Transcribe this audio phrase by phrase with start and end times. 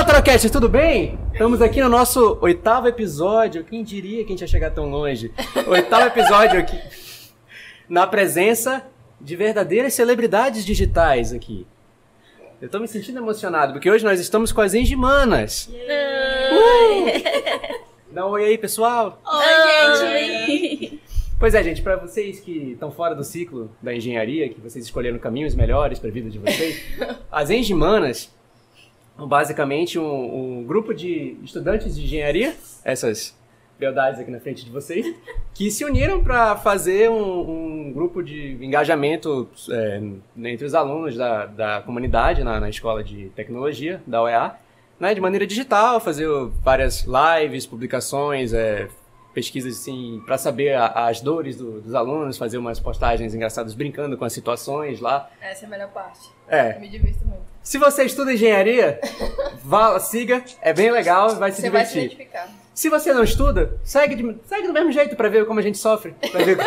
[0.00, 1.18] Fala, Trocast, tudo bem?
[1.30, 3.62] Estamos aqui no nosso oitavo episódio.
[3.62, 5.30] Quem diria que a gente ia chegar tão longe?
[5.66, 6.80] Oitavo episódio aqui.
[7.86, 8.82] Na presença
[9.20, 11.66] de verdadeiras celebridades digitais aqui.
[12.62, 15.68] Eu tô me sentindo emocionado, porque hoje nós estamos com as engimanas.
[15.68, 16.54] Uh!
[18.10, 19.20] Dá um oi aí, pessoal.
[19.22, 21.02] Oi, gente!
[21.38, 25.18] Pois é, gente, para vocês que estão fora do ciclo da engenharia, que vocês escolheram
[25.18, 26.82] caminhos melhores para a vida de vocês,
[27.30, 28.30] as engimanas
[29.26, 33.38] basicamente um, um grupo de estudantes de engenharia, essas
[33.78, 35.06] beldades aqui na frente de vocês,
[35.54, 40.02] que se uniram para fazer um, um, grupo de engajamento é,
[40.44, 44.56] entre os alunos da, da comunidade na, na escola de tecnologia da UEA,
[45.00, 46.28] né, de maneira digital, fazer
[46.62, 48.86] várias lives, publicações, é,
[49.32, 54.16] pesquisas assim para saber a, as dores do, dos alunos, fazer umas postagens engraçadas brincando
[54.18, 55.30] com as situações lá.
[55.40, 56.28] Essa é a melhor parte.
[56.46, 56.76] É.
[56.76, 57.49] Eu me divirto muito.
[57.70, 59.00] Se você estuda engenharia,
[59.62, 61.94] vá, siga, é bem legal, vai se Você divertir.
[61.94, 62.48] vai se identificar.
[62.74, 65.78] Se você não estuda, segue, de- segue do mesmo jeito para ver como a gente
[65.78, 66.12] sofre.
[66.32, 66.58] ver-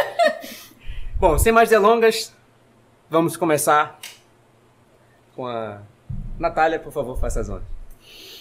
[1.19, 2.33] Bom, sem mais delongas,
[3.09, 3.99] vamos começar
[5.35, 5.81] com a
[6.39, 7.63] Natália, por favor, faça as honras.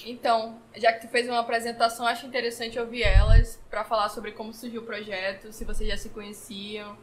[0.07, 4.55] Então, já que tu fez uma apresentação, acho interessante ouvir elas para falar sobre como
[4.55, 6.97] surgiu o projeto, se vocês já se conheciam,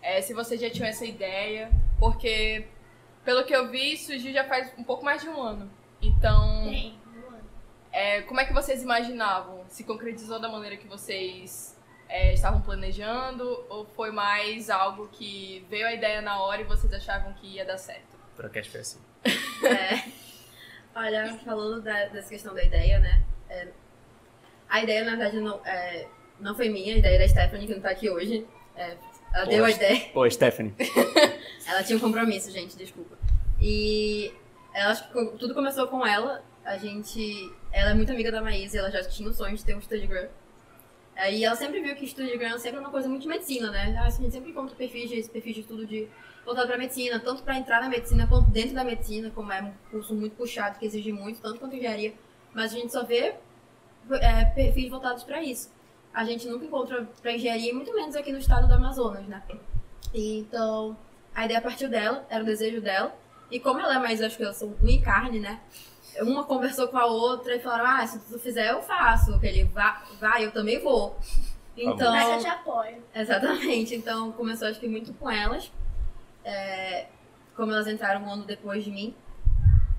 [0.00, 1.68] é, se vocês já tinham essa ideia,
[1.98, 2.64] porque
[3.24, 5.70] pelo que eu vi, surgiu já faz um pouco mais de um ano.
[6.02, 6.98] Então, Tem.
[7.92, 9.64] é, como é que vocês imaginavam?
[9.68, 15.86] Se concretizou da maneira que vocês é, estavam planejando ou foi mais algo que veio
[15.86, 18.18] a ideia na hora e vocês achavam que ia dar certo?
[18.36, 19.00] Procast foi assim.
[19.66, 20.10] É.
[20.94, 23.22] Olha, falando da- dessa questão da ideia, né?
[23.48, 23.68] é,
[24.68, 26.06] a ideia, na verdade, não, é,
[26.40, 28.46] não foi minha, a ideia da Stephanie, que não tá aqui hoje.
[28.76, 28.96] É,
[29.34, 30.00] ela deu a ideia.
[30.12, 30.74] Pô, Stephanie.
[31.68, 33.16] Ela tinha um compromisso, gente, desculpa.
[33.60, 34.32] E
[34.74, 36.42] ela, acho que co- tudo começou com ela.
[36.64, 37.52] A gente.
[37.72, 40.28] Ela é muito amiga da Maísa, ela já tinha o sonho de ter um Studygram.
[41.16, 43.96] Aí ela sempre viu que Studygram sempre é uma coisa muito de medicina, né?
[44.00, 46.08] Ah, A gente sempre encontra perfis de, perfis de estudo de
[46.44, 49.72] voltado pra medicina, tanto pra entrar na medicina quanto dentro da medicina, como é um
[49.92, 52.14] curso muito puxado que exige muito, tanto quanto engenharia.
[52.52, 53.34] Mas a gente só vê
[54.20, 55.70] é, perfis voltados pra isso.
[56.12, 59.42] A gente nunca encontra pra engenharia, e muito menos aqui no estado do Amazonas, né?
[60.12, 60.96] E, então,
[61.34, 63.14] a ideia partiu dela, era o desejo dela.
[63.50, 65.60] E como ela é mais, acho que elas são unha e carne, né?
[66.20, 69.38] Uma conversou com a outra e falaram, ah, se tu fizer, eu faço.
[69.38, 71.16] Que ele vai, vai, eu também vou.
[71.76, 73.02] Então, Mas eu te apoio.
[73.14, 73.94] Exatamente.
[73.94, 75.72] Então começou acho que muito com elas.
[76.44, 77.06] É,
[77.56, 79.14] como elas entraram um ano depois de mim,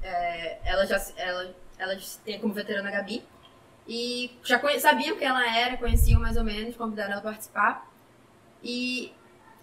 [0.01, 3.23] é, elas já elas, elas têm como veterana a Gabi.
[3.93, 7.91] E já sabiam quem ela era, conheciam mais ou menos, convidaram ela a participar.
[8.63, 9.11] E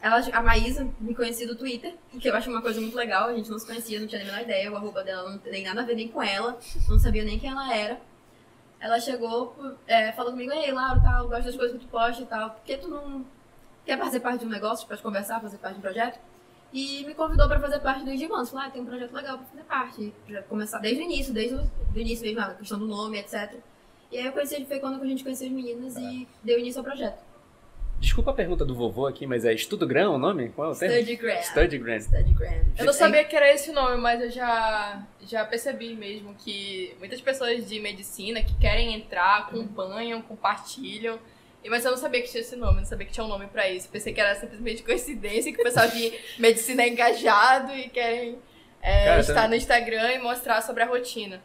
[0.03, 3.31] elas, a Maísa me conhecia do Twitter, que eu acho uma coisa muito legal.
[3.31, 4.71] A gente não se conhecia, não tinha nem a menor ideia.
[4.71, 7.49] O arroba dela não tem nada a ver nem com ela, não sabia nem quem
[7.49, 7.99] ela era.
[8.79, 9.57] Ela chegou,
[9.87, 12.65] é, falou comigo, ei, Laura, tal, gosto das coisas que tu posta e tal, por
[12.65, 13.25] que tu não
[13.87, 16.21] quer fazer parte de um negócio, gente conversar, fazer parte de um projeto?
[16.71, 18.51] E me convidou pra fazer parte do Engimanos.
[18.51, 20.15] Falou, ah, tem um projeto legal pra fazer parte.
[20.27, 23.59] Pra começar desde o início, desde o início mesmo, a questão do nome, etc.
[24.11, 26.85] E aí eu conheci, foi quando a gente conheceu as meninas e deu início ao
[26.85, 27.27] projeto.
[28.01, 30.51] Desculpa a pergunta do vovô aqui, mas é Estudogram o nome?
[30.51, 30.95] Qual é o termo?
[30.95, 31.43] Studygram.
[31.43, 32.01] Studygram.
[32.01, 32.65] Studygram.
[32.79, 36.95] Eu não sabia que era esse o nome, mas eu já, já percebi mesmo que
[37.01, 41.19] muitas pessoas de medicina que querem entrar, acompanham, compartilham.
[41.65, 43.49] E- Mas eu não sabia que tinha esse nome, não sabia que tinha um nome
[43.49, 43.89] pra isso.
[43.89, 48.39] Pensei que era simplesmente coincidência, que o pessoal de medicina é engajado e querem
[48.81, 51.43] é, Cara, estar também- no Instagram e mostrar sobre a rotina.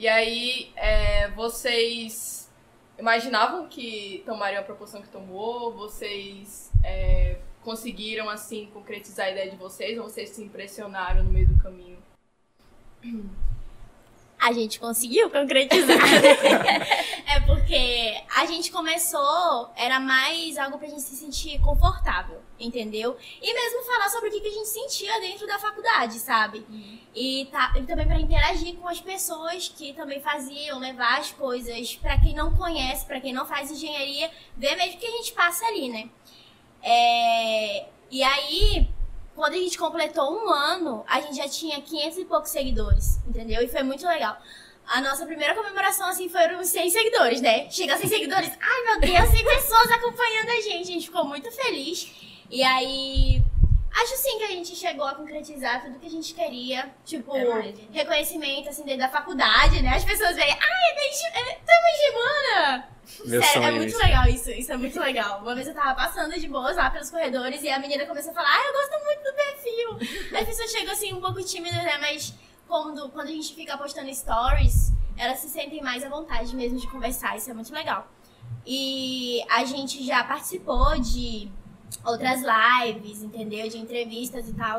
[0.00, 2.50] E aí, é, vocês
[2.98, 5.74] imaginavam que tomariam a proporção que tomou?
[5.74, 9.98] Vocês é, conseguiram, assim, concretizar a ideia de vocês?
[9.98, 11.98] Ou vocês se impressionaram no meio do caminho?
[14.40, 15.98] A gente conseguiu concretizar.
[17.28, 23.16] é porque a gente começou, era mais algo pra gente se sentir confortável, entendeu?
[23.42, 26.64] E mesmo falar sobre o que a gente sentia dentro da faculdade, sabe?
[27.14, 31.96] E, tá, e também pra interagir com as pessoas que também faziam, levar as coisas
[31.96, 35.32] pra quem não conhece, pra quem não faz engenharia, ver mesmo o que a gente
[35.32, 36.08] passa ali, né?
[36.82, 38.88] É, e aí,
[39.40, 43.62] quando a gente completou um ano, a gente já tinha 500 e poucos seguidores, entendeu?
[43.62, 44.36] E foi muito legal.
[44.86, 47.70] A nossa primeira comemoração, assim, foram 100 seguidores, né?
[47.70, 50.82] Chega a 100 seguidores, ai meu Deus, 100 pessoas acompanhando a gente.
[50.82, 52.12] A gente ficou muito feliz.
[52.50, 53.42] E aí,
[53.92, 56.94] acho sim que a gente chegou a concretizar tudo que a gente queria.
[57.04, 59.96] Tipo, É reconhecimento, assim, dentro da faculdade, né?
[59.96, 60.94] As pessoas veem, ai, é
[62.60, 62.84] da!
[63.24, 63.98] Meu Sério, é muito isso.
[63.98, 65.40] legal isso, isso é muito legal.
[65.40, 68.34] Uma vez eu tava passando de boas lá pelos corredores e a menina começou a
[68.34, 70.36] falar, ah, eu gosto muito do perfil.
[70.36, 71.98] Aí a pessoa chega assim um pouco tímida, né?
[71.98, 72.34] Mas
[72.66, 76.86] quando, quando a gente fica postando stories, elas se sentem mais à vontade mesmo de
[76.86, 78.08] conversar, isso é muito legal.
[78.64, 81.50] E a gente já participou de
[82.04, 83.68] outras lives, entendeu?
[83.68, 84.78] De entrevistas e tal.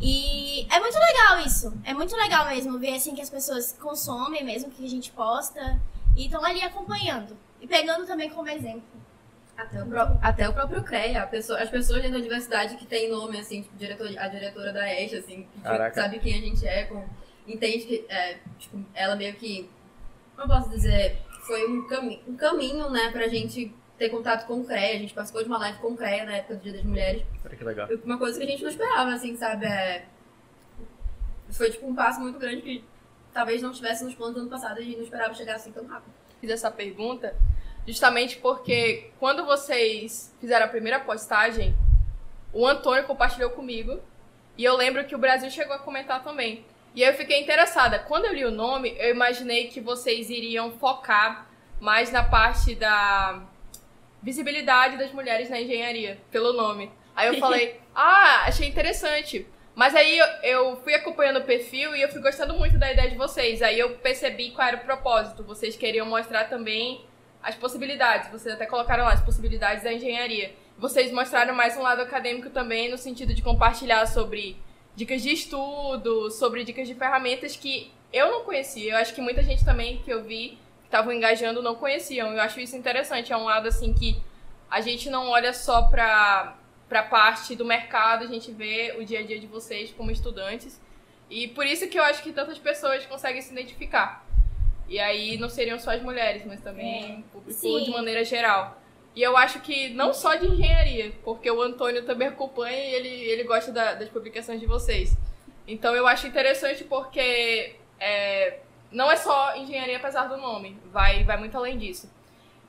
[0.00, 1.72] E é muito legal isso.
[1.84, 5.10] É muito legal mesmo ver assim que as pessoas consomem mesmo o que a gente
[5.10, 5.80] posta
[6.16, 7.36] e estão ali acompanhando.
[7.60, 8.82] E pegando também como exemplo.
[9.56, 12.86] Até o, pró- até o próprio CREA, a pessoa- as pessoas dentro da universidade que
[12.86, 15.60] tem nome, assim, tipo, diretor, a diretora da ESH, assim, que
[16.00, 17.04] sabe quem a gente é, com,
[17.44, 19.68] entende que, é, tipo, ela meio que,
[20.36, 24.60] como eu posso dizer, foi um, cami um caminho, né, pra gente ter contato com
[24.60, 24.96] o CREA.
[24.96, 27.22] A gente participou de uma live com o CREA na época do Dia das Mulheres.
[27.44, 27.88] Olha que legal.
[28.04, 29.66] Uma coisa que a gente não esperava, assim, sabe?
[29.66, 30.04] É...
[31.50, 32.84] Foi, tipo, um passo muito grande que
[33.32, 35.72] talvez não tivesse nos planos do ano passado e a gente não esperava chegar assim
[35.72, 36.12] tão rápido.
[36.40, 37.34] fiz essa pergunta
[37.86, 41.74] justamente porque quando vocês fizeram a primeira postagem,
[42.52, 43.98] o Antônio compartilhou comigo
[44.56, 46.64] e eu lembro que o Brasil chegou a comentar também.
[46.94, 47.98] E eu fiquei interessada.
[47.98, 51.46] Quando eu li o nome, eu imaginei que vocês iriam focar
[51.80, 53.42] mais na parte da
[54.22, 56.90] visibilidade das mulheres na engenharia, pelo nome.
[57.14, 59.46] Aí eu falei, ah, achei interessante.
[59.74, 63.08] Mas aí eu, eu fui acompanhando o perfil e eu fui gostando muito da ideia
[63.08, 63.62] de vocês.
[63.62, 65.44] Aí eu percebi qual era o propósito.
[65.44, 67.04] Vocês queriam mostrar também
[67.42, 68.28] as possibilidades.
[68.30, 70.52] Vocês até colocaram lá as possibilidades da engenharia.
[70.76, 74.56] Vocês mostraram mais um lado acadêmico também, no sentido de compartilhar sobre
[74.94, 78.92] dicas de estudo, sobre dicas de ferramentas que eu não conhecia.
[78.92, 82.32] Eu acho que muita gente também que eu vi estavam engajando não conheciam.
[82.32, 83.32] Eu acho isso interessante.
[83.32, 84.20] É um lado assim que
[84.70, 86.56] a gente não olha só para
[86.88, 90.80] para parte do mercado, a gente vê o dia a dia de vocês como estudantes.
[91.28, 94.24] E por isso que eu acho que tantas pessoas conseguem se identificar.
[94.88, 97.84] E aí não seriam só as mulheres, mas também o público Sim.
[97.84, 98.80] de maneira geral.
[99.14, 103.08] E eu acho que não só de engenharia, porque o Antônio também acompanha e ele,
[103.08, 105.14] ele gosta da- das publicações de vocês.
[105.66, 111.36] Então eu acho interessante porque é, não é só engenharia apesar do nome, vai, vai
[111.36, 112.10] muito além disso.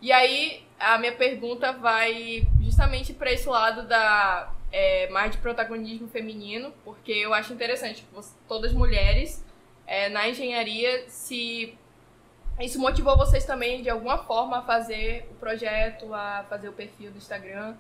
[0.02, 6.08] E aí a minha pergunta vai justamente para esse lado da é, mais de protagonismo
[6.08, 8.06] feminino, porque eu acho interessante
[8.48, 9.44] todas mulheres
[9.86, 11.76] é, na engenharia se
[12.60, 17.12] isso motivou vocês também de alguma forma a fazer o projeto, a fazer o perfil
[17.12, 17.76] do Instagram.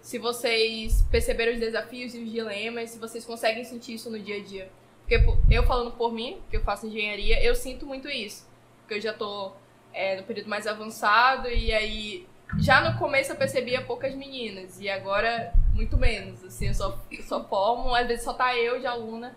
[0.00, 4.36] Se vocês perceberam os desafios e os dilemas, se vocês conseguem sentir isso no dia
[4.36, 4.70] a dia.
[5.06, 8.48] Porque eu falando por mim, que eu faço engenharia, eu sinto muito isso.
[8.80, 9.52] Porque eu já tô
[9.92, 12.26] é, no período mais avançado e aí
[12.58, 16.42] já no começo eu percebia poucas meninas e agora muito menos.
[16.44, 19.36] Assim, eu só, eu só formo, às vezes só tá eu de aluna,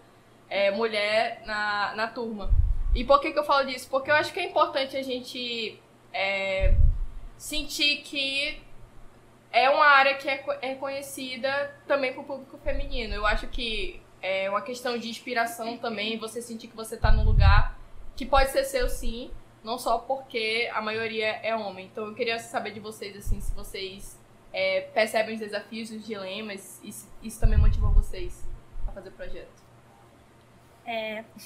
[0.49, 2.49] é, mulher na, na turma.
[2.95, 3.89] E por que, que eu falo disso?
[3.89, 5.79] Porque eu acho que é importante a gente
[6.13, 6.75] é,
[7.37, 8.61] sentir que
[9.51, 10.75] é uma área que é, co- é
[11.87, 13.13] também pro público feminino.
[13.13, 17.23] Eu acho que é uma questão de inspiração também, você sentir que você tá num
[17.23, 17.77] lugar
[18.15, 19.31] que pode ser seu sim,
[19.63, 21.85] não só porque a maioria é homem.
[21.85, 24.17] Então eu queria saber de vocês, assim, se vocês
[24.51, 28.43] é, percebem os desafios, os dilemas, e se isso também motivou vocês
[28.87, 29.67] a fazer o projeto.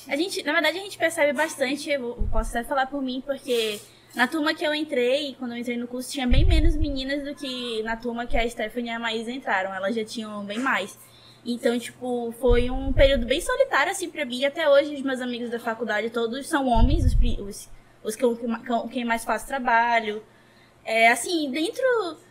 [0.08, 3.82] A gente, na verdade, a gente percebe bastante, eu posso até falar por mim, porque
[4.16, 7.34] na turma que eu entrei, quando eu entrei no curso, tinha bem menos meninas do
[7.34, 9.74] que na turma que a Stephanie e a Maísa entraram.
[9.74, 10.98] Elas já tinham bem mais.
[11.46, 14.46] Então, tipo, foi um período bem solitário, assim, pra mim.
[14.46, 17.70] Até hoje, os meus amigos da faculdade todos são homens, os, os,
[18.04, 20.24] os que com quem mais faço trabalho.
[20.84, 21.84] É, assim, dentro,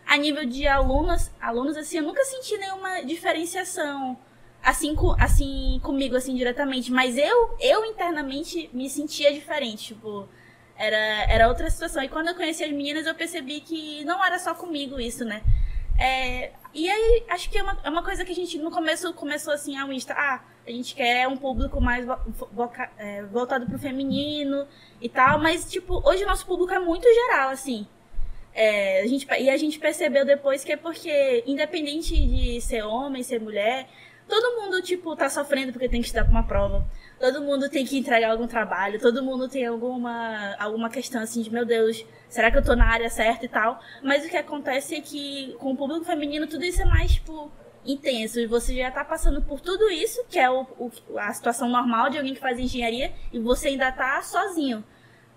[0.06, 4.18] a nível de alunos, alunos, assim, eu nunca senti nenhuma diferenciação
[4.62, 6.92] assim, co- assim comigo, assim, diretamente.
[6.92, 10.28] Mas eu, eu internamente me sentia diferente, tipo,
[10.76, 10.96] era,
[11.30, 12.02] era outra situação.
[12.02, 15.42] E quando eu conheci as meninas, eu percebi que não era só comigo isso, né?
[16.00, 19.12] É, e aí, acho que é uma, é uma coisa que a gente no começo
[19.12, 22.18] começou assim, a Insta, ah, a gente quer um público mais vo-
[22.52, 24.66] voca- é, voltado pro feminino
[25.00, 27.86] e tal, mas, tipo, hoje o nosso público é muito geral, assim.
[28.54, 33.22] É, a gente, e a gente percebeu depois que é porque, independente de ser homem,
[33.22, 33.88] ser mulher,
[34.28, 36.86] todo mundo, tipo, tá sofrendo porque tem que estudar pra uma prova.
[37.20, 41.50] Todo mundo tem que entregar algum trabalho, todo mundo tem alguma, alguma questão assim de,
[41.52, 43.78] meu Deus, será que eu tô na área certa e tal?
[44.02, 47.52] Mas o que acontece é que com o público feminino tudo isso é mais, tipo,
[47.84, 48.40] intenso.
[48.40, 52.08] E você já tá passando por tudo isso, que é o, o- a situação normal
[52.08, 54.82] de alguém que faz engenharia, e você ainda tá sozinho.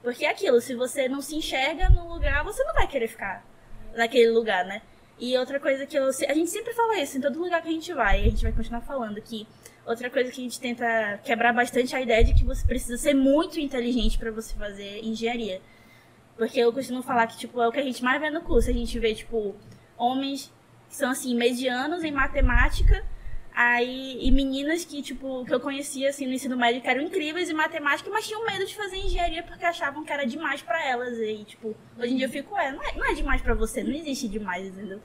[0.01, 3.45] Porque é aquilo, se você não se enxerga no lugar, você não vai querer ficar
[3.93, 4.81] naquele lugar, né?
[5.19, 6.07] E outra coisa que eu.
[6.07, 8.43] A gente sempre fala isso em todo lugar que a gente vai, e a gente
[8.43, 9.45] vai continuar falando que
[9.85, 12.97] outra coisa que a gente tenta quebrar bastante é a ideia de que você precisa
[12.97, 15.61] ser muito inteligente para você fazer engenharia.
[16.37, 18.69] Porque eu costumo falar que, tipo, é o que a gente mais vê no curso.
[18.69, 19.55] A gente vê, tipo,
[19.97, 20.51] homens
[20.89, 23.03] que são, assim, medianos em matemática,
[23.55, 27.51] Aí, e meninas que, tipo, que eu conhecia, assim, no ensino médio, que eram incríveis
[27.51, 31.19] em matemática, mas tinham medo de fazer engenharia porque achavam que era demais pra elas.
[31.19, 33.83] E, tipo, hoje em dia eu fico, é, não é, não é demais pra você,
[33.83, 34.99] não existe demais, entendeu?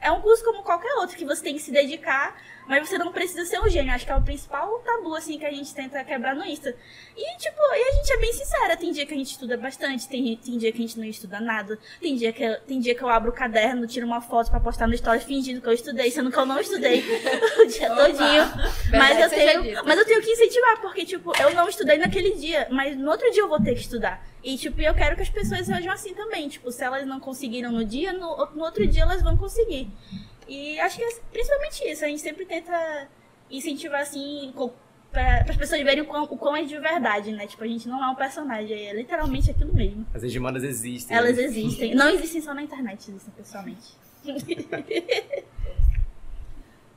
[0.00, 2.36] É um curso como qualquer outro, que você tem que se dedicar,
[2.66, 3.92] mas você não precisa ser um gênio.
[3.92, 6.74] Acho que é o principal tabu, assim, que a gente tenta quebrar no Insta.
[7.16, 8.76] E, tipo, e a gente é bem sincera.
[8.76, 11.40] Tem dia que a gente estuda bastante, tem, tem dia que a gente não estuda
[11.40, 11.78] nada.
[12.00, 14.60] Tem dia que, eu, tem dia que eu abro o caderno, tiro uma foto pra
[14.60, 17.00] postar no story fingindo que eu estudei, sendo que eu não estudei
[17.60, 18.42] o dia todinho.
[18.90, 22.68] Mas eu, tenho, mas eu tenho que incentivar, porque, tipo, eu não estudei naquele dia,
[22.70, 24.24] mas no outro dia eu vou ter que estudar.
[24.42, 26.48] E, tipo, eu quero que as pessoas sejam assim também.
[26.48, 29.88] Tipo, se elas não conseguiram no dia, no, no outro dia elas vão conseguir.
[30.48, 32.04] E acho que é principalmente isso.
[32.04, 33.08] A gente sempre tenta
[33.50, 34.52] incentivar, assim,
[35.10, 37.46] para as pessoas verem o quão, o quão é de verdade, né?
[37.46, 40.06] Tipo, a gente não é um personagem, é literalmente aquilo mesmo.
[40.14, 41.16] As hegemonas existem.
[41.16, 41.44] Elas né?
[41.44, 41.94] existem.
[41.94, 43.96] Não existem só na internet, existem pessoalmente.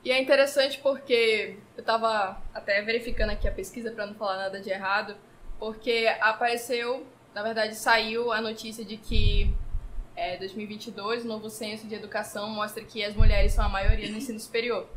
[0.04, 4.60] e é interessante porque eu tava até verificando aqui a pesquisa para não falar nada
[4.60, 5.16] de errado,
[5.58, 7.04] porque apareceu
[7.36, 9.54] na verdade, saiu a notícia de que
[10.16, 14.16] é, 2022, o novo censo de educação mostra que as mulheres são a maioria no
[14.16, 14.88] ensino superior.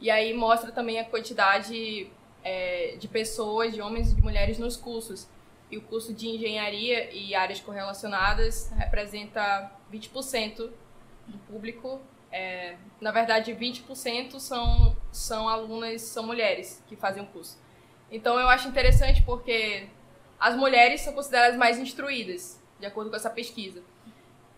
[0.00, 2.10] E aí mostra também a quantidade
[2.42, 5.28] é, de pessoas, de homens e de mulheres nos cursos.
[5.70, 10.70] E o curso de engenharia e áreas correlacionadas representa 20%
[11.26, 12.00] do público.
[12.30, 17.56] É, na verdade, 20% são, são alunas, são mulheres que fazem o curso.
[18.10, 19.88] Então eu acho interessante porque
[20.38, 23.82] as mulheres são consideradas mais instruídas, de acordo com essa pesquisa.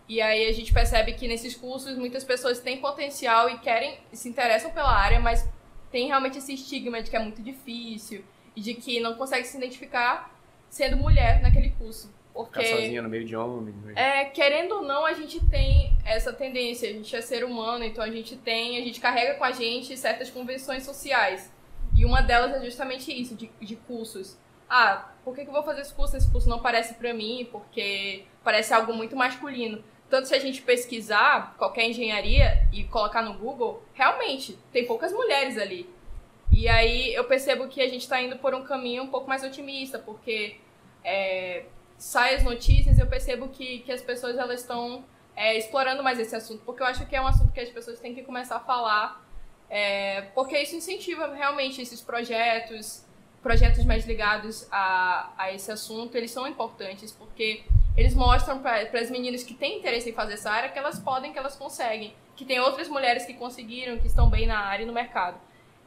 [0.09, 4.27] E aí a gente percebe que nesses cursos muitas pessoas têm potencial e querem, se
[4.27, 5.47] interessam pela área, mas
[5.91, 8.25] tem realmente esse estigma de que é muito difícil
[8.55, 10.35] e de que não consegue se identificar
[10.67, 12.11] sendo mulher naquele curso.
[12.33, 13.75] Porque, Ficar sozinha no meio de homens.
[13.83, 13.93] Né?
[13.95, 16.89] É, querendo ou não, a gente tem essa tendência.
[16.89, 19.95] A gente é ser humano, então a gente tem, a gente carrega com a gente
[19.95, 21.53] certas convenções sociais.
[21.95, 24.37] E uma delas é justamente isso, de, de cursos
[24.69, 26.15] ah, por que, que eu vou fazer esse curso?
[26.15, 29.83] Esse curso não parece para mim, porque parece algo muito masculino.
[30.09, 35.57] Tanto se a gente pesquisar qualquer engenharia e colocar no Google, realmente, tem poucas mulheres
[35.57, 35.87] ali.
[36.51, 39.43] E aí eu percebo que a gente está indo por um caminho um pouco mais
[39.43, 40.57] otimista, porque
[41.03, 41.65] é,
[41.97, 45.03] sai as notícias e eu percebo que, que as pessoas elas estão
[45.35, 47.99] é, explorando mais esse assunto, porque eu acho que é um assunto que as pessoas
[47.99, 49.23] têm que começar a falar,
[49.69, 53.05] é, porque isso incentiva realmente esses projetos,
[53.43, 57.63] projetos mais ligados a, a esse assunto, eles são importantes, porque
[57.99, 61.33] eles mostram para as meninas que têm interesse em fazer essa área que elas podem,
[61.33, 64.85] que elas conseguem, que tem outras mulheres que conseguiram, que estão bem na área e
[64.85, 65.37] no mercado.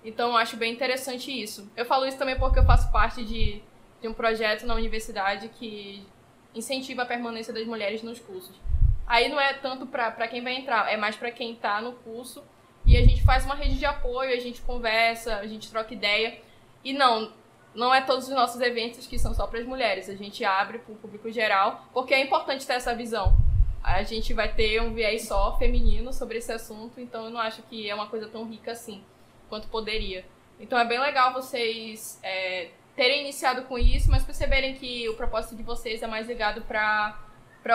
[0.05, 1.73] Então, acho bem interessante isso.
[1.75, 3.63] Eu falo isso também porque eu faço parte de,
[4.03, 6.07] de um projeto na universidade que
[6.55, 8.61] incentiva a permanência das mulheres nos cursos.
[9.07, 12.45] Aí não é tanto para quem vai entrar, é mais para quem está no curso.
[12.85, 16.39] E a gente faz uma rede de apoio, a gente conversa, a gente troca ideia.
[16.85, 17.33] E não,
[17.75, 20.09] não é todos os nossos eventos que são só para as mulheres.
[20.09, 23.35] A gente abre para o público geral, porque é importante ter essa visão.
[23.83, 27.63] A gente vai ter um viés só feminino sobre esse assunto, então eu não acho
[27.63, 29.03] que é uma coisa tão rica assim
[29.49, 30.25] quanto poderia.
[30.61, 35.57] Então é bem legal vocês é, terem iniciado com isso, mas perceberem que o propósito
[35.57, 37.17] de vocês é mais ligado para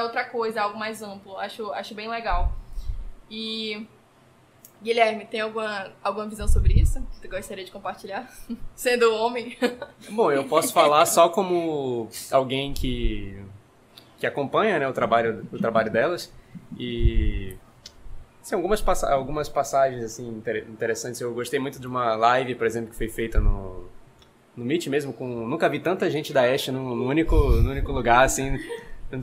[0.02, 1.38] outra coisa, algo mais amplo.
[1.38, 2.54] Acho, acho bem legal.
[3.30, 3.86] E
[4.82, 8.32] Guilherme, tem alguma, alguma visão sobre isso que tu gostaria de compartilhar?
[8.76, 9.58] Sendo homem?
[10.10, 13.42] Bom, eu posso falar só como alguém que,
[14.20, 16.32] que acompanha né, o, trabalho, o trabalho delas.
[16.78, 17.56] E
[18.42, 21.20] assim, algumas, algumas passagens assim, interessantes.
[21.22, 23.86] Eu gostei muito de uma live, por exemplo, que foi feita no,
[24.56, 25.12] no Meet mesmo.
[25.12, 28.24] Com, nunca vi tanta gente da Ash no, único, no único lugar.
[28.24, 28.60] Assim,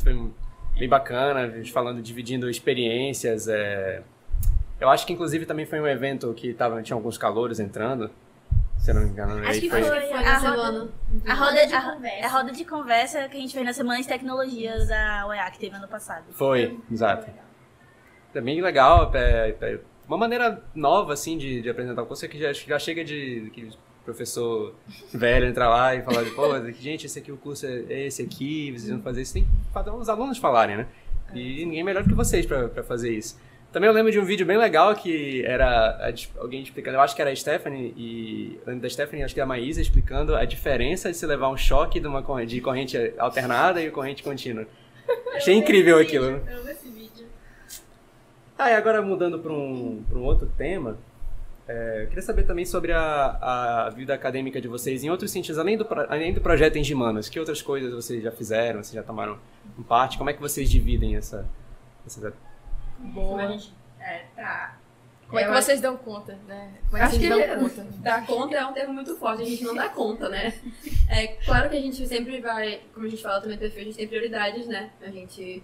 [0.03, 0.31] foi
[0.77, 3.47] bem bacana, falando, dividindo experiências.
[3.47, 4.03] É,
[4.81, 8.11] eu acho que inclusive também foi um evento que tava, tinha alguns calouros entrando.
[8.79, 10.89] Se eu não me engano, acho que foi, foi, foi a, roda,
[11.27, 12.27] a, roda, de a, conversa.
[12.27, 15.59] a roda de conversa que a gente fez na Semana de Tecnologias da UEA, que
[15.59, 16.25] teve ano passado.
[16.33, 17.31] Foi, foi exato.
[18.35, 22.29] É bem legal, é, é, uma maneira nova, assim, de, de apresentar o curso, é
[22.29, 23.71] que já, já chega de que
[24.05, 24.75] professor
[25.13, 28.91] velho entrar lá e falar, pô, gente, esse aqui o curso é esse aqui, vocês
[28.91, 29.33] vão fazer isso.
[29.33, 30.87] Tem que fazer os alunos falarem, né?
[31.33, 33.39] E ninguém melhor que vocês para fazer isso.
[33.75, 37.21] Também eu lembro de um vídeo bem legal que era alguém explicando, eu acho que
[37.21, 41.17] era a Stephanie, e eu da Stephanie, acho que a Maísa, explicando a diferença de
[41.17, 44.65] se levar um choque de, uma, de corrente alternada e corrente contínua.
[45.35, 46.35] Achei incrível aquilo.
[46.35, 47.27] Vídeo, eu amo esse vídeo.
[48.57, 50.97] Ah, e agora mudando para um, um outro tema,
[51.67, 55.77] é, queria saber também sobre a, a vida acadêmica de vocês em outros sentidos, além
[55.77, 57.29] do, além do projeto Engimanas.
[57.29, 59.37] Que outras coisas vocês já fizeram, vocês já tomaram
[59.89, 60.17] parte?
[60.17, 61.45] Como é que vocês dividem essa,
[62.07, 62.21] essa
[63.13, 63.43] Boa.
[63.43, 64.77] A gente, é, pra
[65.27, 66.73] Como é que vocês dão conta, né?
[66.87, 67.85] Como é que Acho vocês que dão conta?
[68.01, 70.55] dar conta é um termo muito forte, a gente não dá conta, né?
[71.09, 73.85] É claro que a gente sempre vai, como a gente fala também no perfil, a
[73.85, 74.91] gente tem prioridades, né?
[75.03, 75.63] A gente,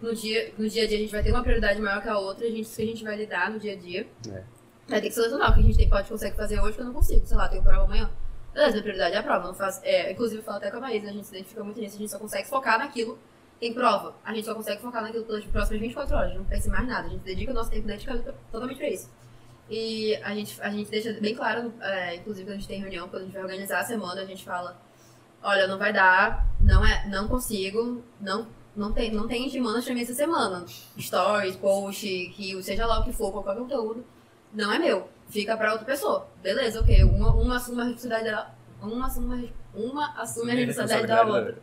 [0.00, 2.18] no dia, no dia a dia, a gente vai ter uma prioridade maior que a
[2.18, 4.06] outra, a gente, isso que a gente vai lidar no dia a dia.
[4.28, 4.42] É.
[4.88, 6.86] Vai ter que selecionar o que a gente tem, pode, consegue fazer hoje que eu
[6.86, 7.24] não consigo.
[7.24, 8.10] Sei lá, tenho prova amanhã.
[8.52, 9.46] Beleza, minha prioridade é a prova.
[9.46, 11.78] Não faço, é, inclusive, eu falo até com a Maísa, a gente se identifica muito
[11.78, 13.18] nisso, a gente só consegue focar naquilo.
[13.60, 16.70] Tem prova, a gente só consegue focar naquilo pelas próximas 24 horas, não pensa em
[16.70, 17.06] mais nada.
[17.06, 19.10] A gente dedica o nosso tempo dedicado to- totalmente pra isso.
[19.68, 23.06] E a gente, a gente deixa bem claro, é, inclusive quando a gente tem reunião,
[23.08, 24.80] quando a gente vai organizar a semana, a gente fala,
[25.42, 29.94] olha, não vai dar, não, é, não consigo, não, não tem, não tem demandas pra
[29.94, 30.64] mim essa semana.
[30.98, 34.04] Stories, post, que seja lá o que for, qualquer conteúdo,
[34.54, 35.06] não é meu.
[35.28, 36.26] Fica pra outra pessoa.
[36.42, 37.04] Beleza, ok.
[37.04, 38.54] Uma, uma assume a responsabilidade dela.
[38.82, 41.62] Uma assume, uma assume a responsabilidade da outra.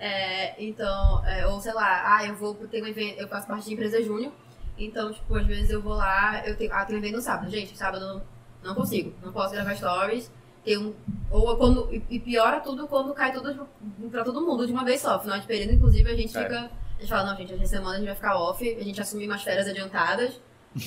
[0.00, 3.66] É, então, é, ou sei lá, ah, eu vou ter um evento, eu faço parte
[3.66, 4.32] de empresa júnior,
[4.78, 7.50] então, tipo, às vezes eu vou lá, eu tenho, ah, tem um evento no sábado.
[7.50, 8.22] Gente, sábado não,
[8.64, 10.30] não consigo, não posso gravar stories.
[10.64, 10.94] Tem um,
[11.30, 13.66] ou quando, e- piora tudo quando cai tudo
[14.10, 15.18] pra todo mundo de uma vez só.
[15.18, 16.42] Final de período, inclusive, a gente É.
[16.42, 16.70] fica.
[16.96, 19.26] A gente fala, não, gente, essa semana a gente vai ficar off, a gente assume
[19.26, 20.38] umas férias adiantadas,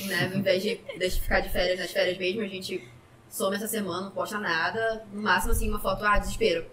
[0.07, 0.29] né?
[0.31, 2.87] Ao invés de, de ficar de férias nas férias mesmo, a gente
[3.33, 5.03] some essa semana, não posta nada.
[5.11, 6.65] No máximo, assim, uma foto, ah, desespero.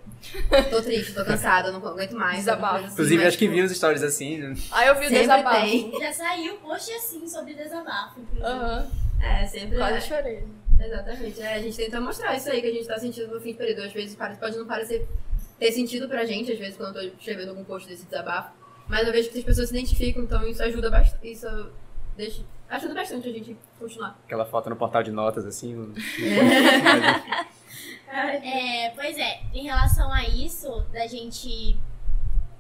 [0.69, 2.41] Tô triste, tô cansada, não aguento mais.
[2.41, 2.85] Desabafo.
[2.85, 4.37] assim, Inclusive, mas, acho que tipo, vi uns stories assim.
[4.39, 4.55] né?
[4.71, 5.61] Aí eu vi o Sempre desabafo.
[5.63, 5.99] tem.
[6.01, 8.21] Já saiu post assim sobre desabafo.
[8.21, 8.45] inclusive.
[8.47, 8.91] Aham,
[9.23, 9.77] É, sempre.
[9.79, 10.01] quase é.
[10.03, 10.45] chorei.
[10.79, 11.41] Exatamente.
[11.41, 13.59] É, a gente tenta mostrar isso aí que a gente tá sentindo no fim de
[13.59, 13.83] período.
[13.83, 15.09] Às vezes pode não parecer
[15.59, 18.51] ter sentido pra gente, às vezes, quando eu tô escrevendo algum post desse desabafo.
[18.87, 21.31] Mas eu vejo que as pessoas se identificam, então isso ajuda bastante.
[21.33, 21.47] Isso
[22.17, 24.19] deixa, ajuda bastante a gente continuar.
[24.25, 25.75] Aquela foto no portal de notas, assim.
[25.75, 25.95] no-
[28.13, 31.79] É, pois é, em relação a isso, da gente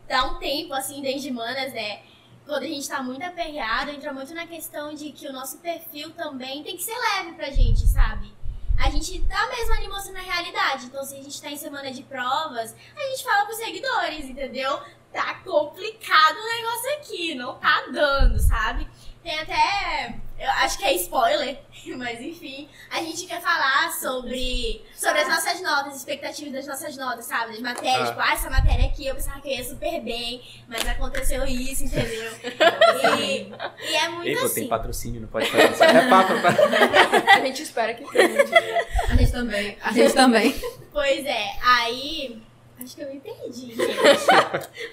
[0.06, 2.00] dar um tempo assim desde manas, né?
[2.46, 6.10] Quando a gente tá muito aperreado, entra muito na questão de que o nosso perfil
[6.12, 8.32] também tem que ser leve pra gente, sabe?
[8.78, 10.86] A gente tá mesmo ali mostrando a realidade.
[10.86, 14.80] Então, se a gente tá em semana de provas, a gente fala pros seguidores, entendeu?
[15.12, 18.88] Tá complicado o negócio aqui, não tá dando, sabe?
[19.22, 19.54] Tem até.
[20.60, 21.58] Acho que é spoiler,
[21.96, 22.68] mas enfim.
[22.90, 27.52] A gente quer falar sobre, sobre as nossas notas, expectativas das nossas notas, sabe?
[27.52, 28.08] Das matérias.
[28.08, 28.10] Ah.
[28.10, 31.84] Tipo, ah, essa matéria aqui eu pensava que eu ia super bem, mas aconteceu isso,
[31.84, 32.30] entendeu?
[33.20, 33.52] E,
[33.90, 34.54] e é muito Ei, assim.
[34.54, 35.82] tem patrocínio, não pode fazer isso.
[35.82, 36.60] É papo, é papo.
[37.32, 38.44] A gente espera que tenha.
[39.08, 39.78] A gente também.
[39.82, 40.54] A gente também.
[40.92, 42.42] Pois é, aí.
[42.82, 43.96] Acho que eu me perdi, gente.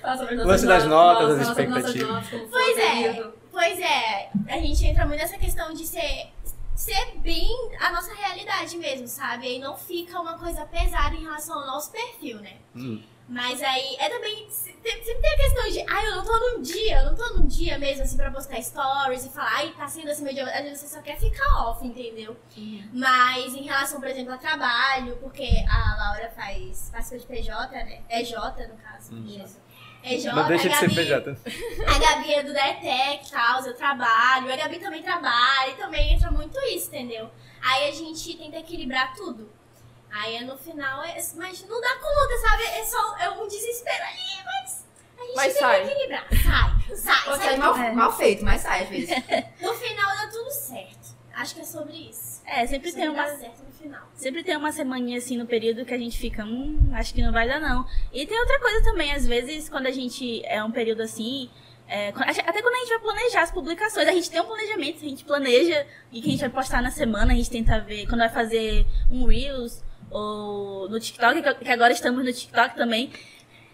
[0.01, 2.09] Fala sobre as Lance das notas, notas, as expectativas.
[2.09, 3.23] notas, Pois é.
[3.57, 6.31] Pois é, a gente entra muito nessa questão de ser,
[6.75, 7.49] ser bem
[7.81, 9.47] a nossa realidade mesmo, sabe?
[9.47, 12.57] Aí não fica uma coisa pesada em relação ao nosso perfil, né?
[12.75, 13.01] Hum.
[13.27, 14.47] Mas aí é também.
[14.51, 17.47] Sempre tem, a questão de, ai, eu não tô num dia, eu não tô num
[17.47, 20.45] dia mesmo assim pra postar stories e falar, ai, tá sendo assim meu dia.
[20.45, 22.37] Às vezes você só quer ficar off, entendeu?
[22.93, 28.03] Mas em relação, por exemplo, a trabalho, porque a Laura faz participa de PJ, né?
[28.07, 29.15] É J, no caso.
[29.15, 29.25] Hum.
[29.25, 29.66] Isso.
[30.09, 31.37] É Não deixa a de ser Gabi- PJ.
[31.85, 34.51] a Gabi é do Detec e tal, eu trabalho.
[34.51, 37.29] A Gabi também trabalha e também entra muito isso, entendeu?
[37.61, 39.49] Aí a gente tenta equilibrar tudo.
[40.11, 42.63] Aí no final, é, mas não dá conta, sabe?
[42.63, 44.85] É só é um desespero ali, mas
[45.19, 45.83] a gente Mas tenta sai.
[45.83, 46.27] equilibrar.
[46.31, 47.57] Sai, sai, sai.
[47.57, 47.91] mal, É.
[47.91, 49.09] mal feito, mas sai às vezes.
[49.61, 51.17] No final dá tudo certo.
[51.35, 52.41] Acho que é sobre isso.
[52.45, 53.23] É, sempre tem Sempre uma.
[53.27, 54.01] dá certo final.
[54.13, 57.31] Sempre tem uma semaninha assim no período que a gente fica, hum, acho que não
[57.31, 57.85] vai dar não.
[58.11, 61.49] E tem outra coisa também, às vezes quando a gente é um período assim,
[61.87, 65.09] é, até quando a gente vai planejar as publicações, a gente tem um planejamento, a
[65.09, 68.19] gente planeja o que a gente vai postar na semana, a gente tenta ver quando
[68.19, 73.11] vai fazer um Reels ou no TikTok, que agora estamos no TikTok também.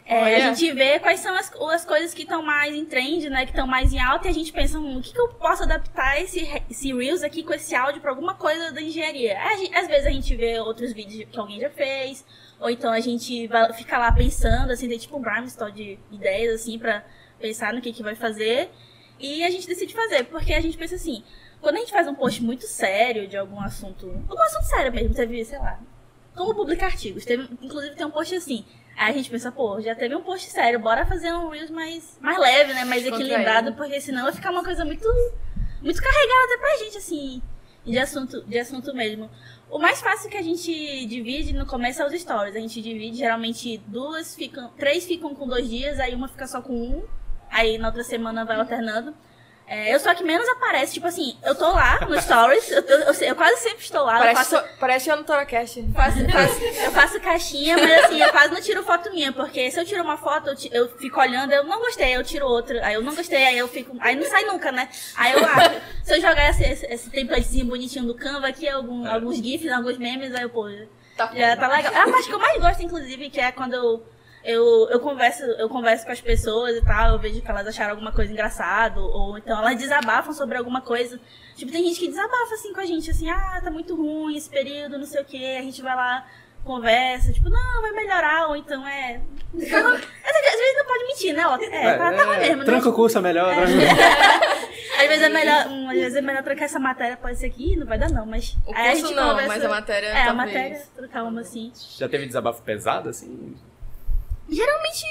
[0.06, 3.46] É, a gente vê quais são as, as coisas que estão mais em trend, né?
[3.46, 5.64] Que estão mais em alta e a gente pensa, hum, o que, que eu posso
[5.64, 9.38] adaptar esse, esse Reels aqui com esse áudio pra alguma coisa da engenharia?
[9.58, 12.26] Gente- às vezes a gente vê outros vídeos que alguém já fez,
[12.60, 16.62] ou então a gente vai, fica lá pensando, assim, tem tipo um brainstorm de ideias,
[16.62, 17.04] assim, pra
[17.40, 18.70] pensar no que, que vai fazer.
[19.20, 21.24] E a gente decide fazer, porque a gente pensa assim,
[21.62, 25.14] quando a gente faz um post muito sério de algum assunto, algum assunto sério mesmo,
[25.16, 25.80] teve, sei lá,
[26.36, 27.24] como publicar artigos.
[27.24, 28.66] Teve, inclusive tem um post assim.
[28.96, 32.18] Aí a gente pensa, pô, já teve um post sério, bora fazer um Reels mais,
[32.22, 32.86] mais leve, né?
[32.86, 35.08] Mais equilibrado, porque senão vai ficar uma coisa muito,
[35.82, 37.42] muito carregada até pra gente, assim,
[37.86, 39.30] de assunto, de assunto mesmo.
[39.70, 40.72] O mais fácil que a gente
[41.08, 42.56] divide no começo é os stories.
[42.56, 44.70] A gente divide, geralmente, duas ficam.
[44.78, 47.04] Três ficam com dois dias, aí uma fica só com um.
[47.50, 49.16] Aí na outra semana vai alternando.
[49.66, 52.82] É, eu sou a que menos aparece, tipo assim, eu tô lá no Stories, eu,
[52.82, 54.18] eu, eu, eu quase sempre estou lá.
[54.20, 55.84] Parece, faço, so- parece eu no Toracast.
[55.96, 59.80] faço, faço- eu faço caixinha, mas assim, eu quase não tiro foto minha, porque se
[59.80, 62.94] eu tiro uma foto, eu, eu fico olhando, eu não gostei, eu tiro outra, aí
[62.96, 63.96] eu não gostei, aí eu fico.
[64.02, 64.90] Aí não sai nunca, né?
[65.16, 65.72] Aí eu acho,
[66.04, 69.98] se eu jogar esse, esse, esse templatezinho bonitinho do Canva aqui, algum, alguns GIFs, alguns
[69.98, 70.68] memes, aí eu, pô,
[71.16, 71.94] Tá já tá legal.
[71.94, 74.04] É a parte que eu mais gosto, inclusive, que é quando eu,
[74.44, 77.92] eu, eu, converso, eu converso com as pessoas e tal, eu vejo que elas acharam
[77.92, 81.20] alguma coisa engraçado, ou então elas desabafam sobre alguma coisa.
[81.56, 84.50] Tipo, tem gente que desabafa assim com a gente, assim, ah, tá muito ruim esse
[84.50, 86.26] período, não sei o quê, a gente vai lá,
[86.66, 89.22] conversa, tipo, não, vai melhorar, ou então é.
[89.54, 91.46] Às vezes não pode mentir, né?
[91.48, 92.66] Ó, É, tá, tá ruim mesmo, né?
[92.66, 93.54] Tranca o curso é melhor.
[93.56, 94.64] tranca-
[95.00, 97.76] Às vezes é melhor, hum, às vezes é melhor trocar essa matéria, pode ser que
[97.76, 98.56] não vai dar não, mas.
[98.66, 100.36] O aí a curso gente não, conversa- mas a matéria É, a talvez.
[100.36, 101.72] matéria, trocar uma assim.
[101.98, 103.56] Já teve desabafo pesado, assim?
[104.50, 105.06] Geralmente,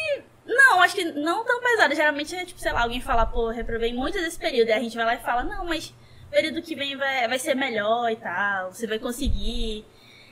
[0.46, 1.94] não, acho que não tão pesado.
[1.94, 4.68] Geralmente é tipo, sei lá, alguém fala, pô, reprovei muito desse período.
[4.70, 5.92] Aí a gente vai lá e fala, não, mas
[6.30, 9.84] período que vem vai, vai ser melhor e tal, você vai conseguir.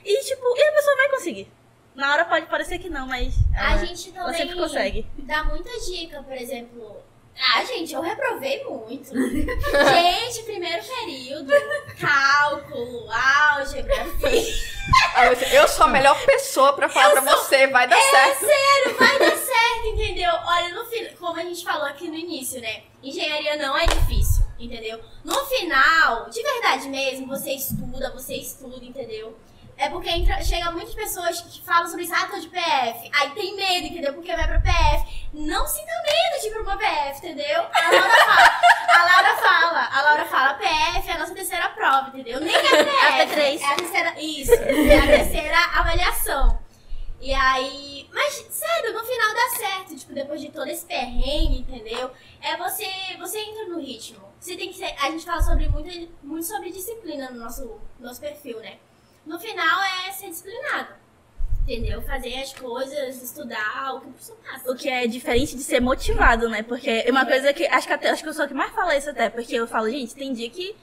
[0.04, 1.52] E tipo, e a pessoa vai conseguir.
[1.94, 3.34] Na hora pode parecer que não, mas.
[3.54, 5.06] A ela- gente ela também sempre consegue.
[5.18, 7.02] dá muita dica, por exemplo.
[7.54, 9.10] Ah, gente, eu reprovei muito.
[9.14, 11.52] gente, primeiro período,
[11.98, 13.94] cálculo, álgebra,
[15.52, 18.40] Eu sou a melhor pessoa pra falar pra você, vai dar certo.
[18.46, 20.30] Sério, vai dar certo, entendeu?
[20.46, 22.82] Olha, no fim, como a gente falou aqui no início, né?
[23.02, 25.00] Engenharia não é difícil, entendeu?
[25.24, 29.36] No final, de verdade mesmo, você estuda, você estuda, entendeu?
[29.80, 33.10] É porque entra, chega muitas pessoas que falam sobre isso, ah, tô de PF.
[33.14, 34.12] Aí tem medo, entendeu?
[34.12, 35.28] Porque vai pra PF.
[35.32, 37.62] Não sinta medo de ir pra uma PF, entendeu?
[37.72, 38.58] A Laura fala,
[38.90, 42.40] a Laura fala, a Laura fala, PF é a nossa terceira prova, entendeu?
[42.40, 42.84] Nem é PF.
[43.06, 43.60] A P3.
[43.60, 46.58] É a terceira, isso, é a terceira avaliação.
[47.18, 48.06] E aí.
[48.12, 49.96] Mas, sério, no final dá certo.
[49.96, 52.10] Tipo, depois de todo esse perrengue, entendeu?
[52.42, 52.86] É você.
[53.18, 54.28] Você entra no ritmo.
[54.38, 54.94] Você tem que ser.
[55.00, 58.78] A gente fala sobre muito, muito sobre disciplina no nosso, nosso perfil, né?
[59.30, 60.88] No final é ser disciplinado.
[61.62, 62.02] Entendeu?
[62.02, 64.72] Fazer as coisas, estudar o que passa.
[64.72, 66.64] O que é diferente de ser motivado, né?
[66.64, 67.64] Porque é uma coisa que.
[67.68, 69.68] Acho que, até, acho que eu sou a que mais fala isso até, porque eu
[69.68, 70.74] falo, gente, tem dia que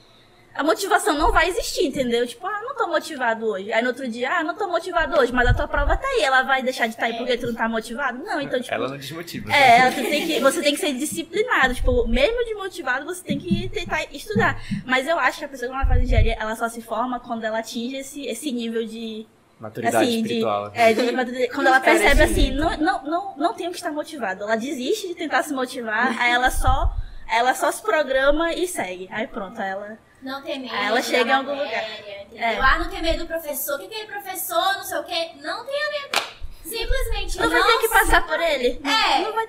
[0.58, 2.26] a motivação não vai existir, entendeu?
[2.26, 3.72] Tipo, ah, não tô motivado hoje.
[3.72, 6.22] Aí no outro dia, ah, não tô motivado hoje, mas a tua prova tá aí.
[6.22, 8.18] Ela vai deixar de estar aí porque tu não tá motivado?
[8.24, 8.74] Não, então, tipo.
[8.74, 9.52] Ela não desmotiva.
[9.52, 11.76] É, você tem, que, você tem que ser disciplinado.
[11.76, 14.60] Tipo, mesmo desmotivado, você tem que tentar estudar.
[14.84, 17.44] Mas eu acho que a pessoa que ela faz engenharia, ela só se forma quando
[17.44, 19.28] ela atinge esse, esse nível de.
[19.60, 20.70] Maturidade Assim, de, espiritual.
[20.74, 24.42] é, de maturidade- quando ela percebe assim, não, não, não, não tenho que estar motivado.
[24.42, 26.92] Ela desiste de tentar se motivar, aí ela só,
[27.32, 29.08] ela só se programa e segue.
[29.12, 29.98] Aí pronto, aí ela.
[30.22, 30.74] Não ter medo.
[30.74, 32.46] Aí ela chega em algum matéria, Entendeu?
[32.46, 32.58] É.
[32.58, 33.76] Ah, não ter medo do professor.
[33.76, 34.74] O que que é professor?
[34.74, 35.30] Não sei o quê.
[35.36, 36.22] Não tenha medo.
[36.64, 38.80] Simplesmente Não vai ter que passar por ele.
[38.84, 39.20] É.
[39.22, 39.48] Não vai...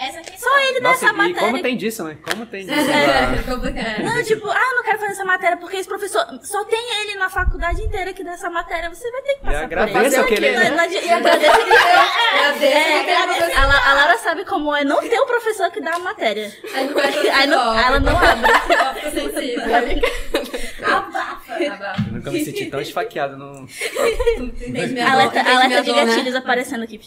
[0.00, 0.48] Essa questão.
[0.50, 1.40] Só ele Nossa, dessa e matéria.
[1.40, 2.16] como tem disso, né?
[2.22, 2.90] Como tem disso?
[2.90, 3.42] É, lá?
[3.54, 4.02] complicado.
[4.02, 7.28] Não, tipo, ah, não quero fazer essa matéria porque esse professor só tem ele na
[7.28, 8.88] faculdade inteira que dá essa matéria.
[8.88, 9.80] Você vai ter que E passar por ele.
[9.80, 14.18] agradeça ele- Não, não adi- E agradeça que Meu Deus, É, a, La- a Laura
[14.18, 16.50] sabe como é não ter o professor que dá a matéria.
[16.74, 18.50] Aí não vai Aí não- ela não abre.
[19.12, 19.64] Sensível.
[20.82, 21.54] Abafa.
[21.54, 22.04] Abafa.
[22.06, 23.66] Eu nunca me senti tão esfaqueado num.
[24.38, 25.42] Entende Alerta,
[25.82, 26.06] de dor, né?
[26.06, 26.98] gatilhos aparecendo aqui.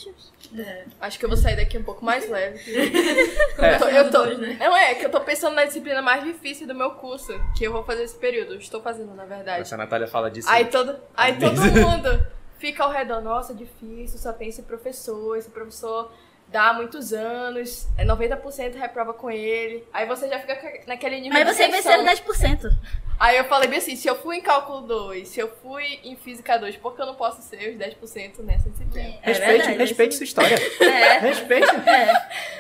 [0.58, 0.86] É.
[1.02, 2.60] Acho que eu vou sair daqui um pouco mais leve.
[3.58, 3.76] É.
[3.76, 4.58] Eu tô, eu tô- né?
[4.60, 7.72] não é, que eu tô pensando na disciplina mais difícil do meu curso, que eu
[7.72, 8.56] vou fazer esse período.
[8.56, 9.62] Estou fazendo, na verdade.
[9.62, 10.50] Essa Natália fala disso.
[10.50, 15.50] Aí todo, aí todo mundo fica ao redor, nossa, difícil, só tem esse professor, esse
[15.50, 16.12] professor
[16.54, 19.84] dá muitos anos, é 90% reprova com ele.
[19.92, 22.72] Aí você já fica ca- naquele nível Mas de você venceram 10%.
[23.20, 26.16] Aí eu falei bem assim, se eu fui em cálculo 2, se eu fui em
[26.16, 29.10] física 2, por que eu não posso ser os 10% nessa disciplina?
[29.22, 30.56] É Respeite, verdade, respeite isso- sua história.
[30.82, 31.20] É.
[31.26, 31.68] Respeite.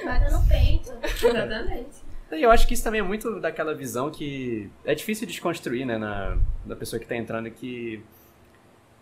[0.03, 0.91] Bata no peito.
[1.25, 2.03] Exatamente.
[2.31, 5.99] E eu acho que isso também é muito daquela visão que é difícil desconstruir, né,
[5.99, 8.03] na, da pessoa que tá entrando, que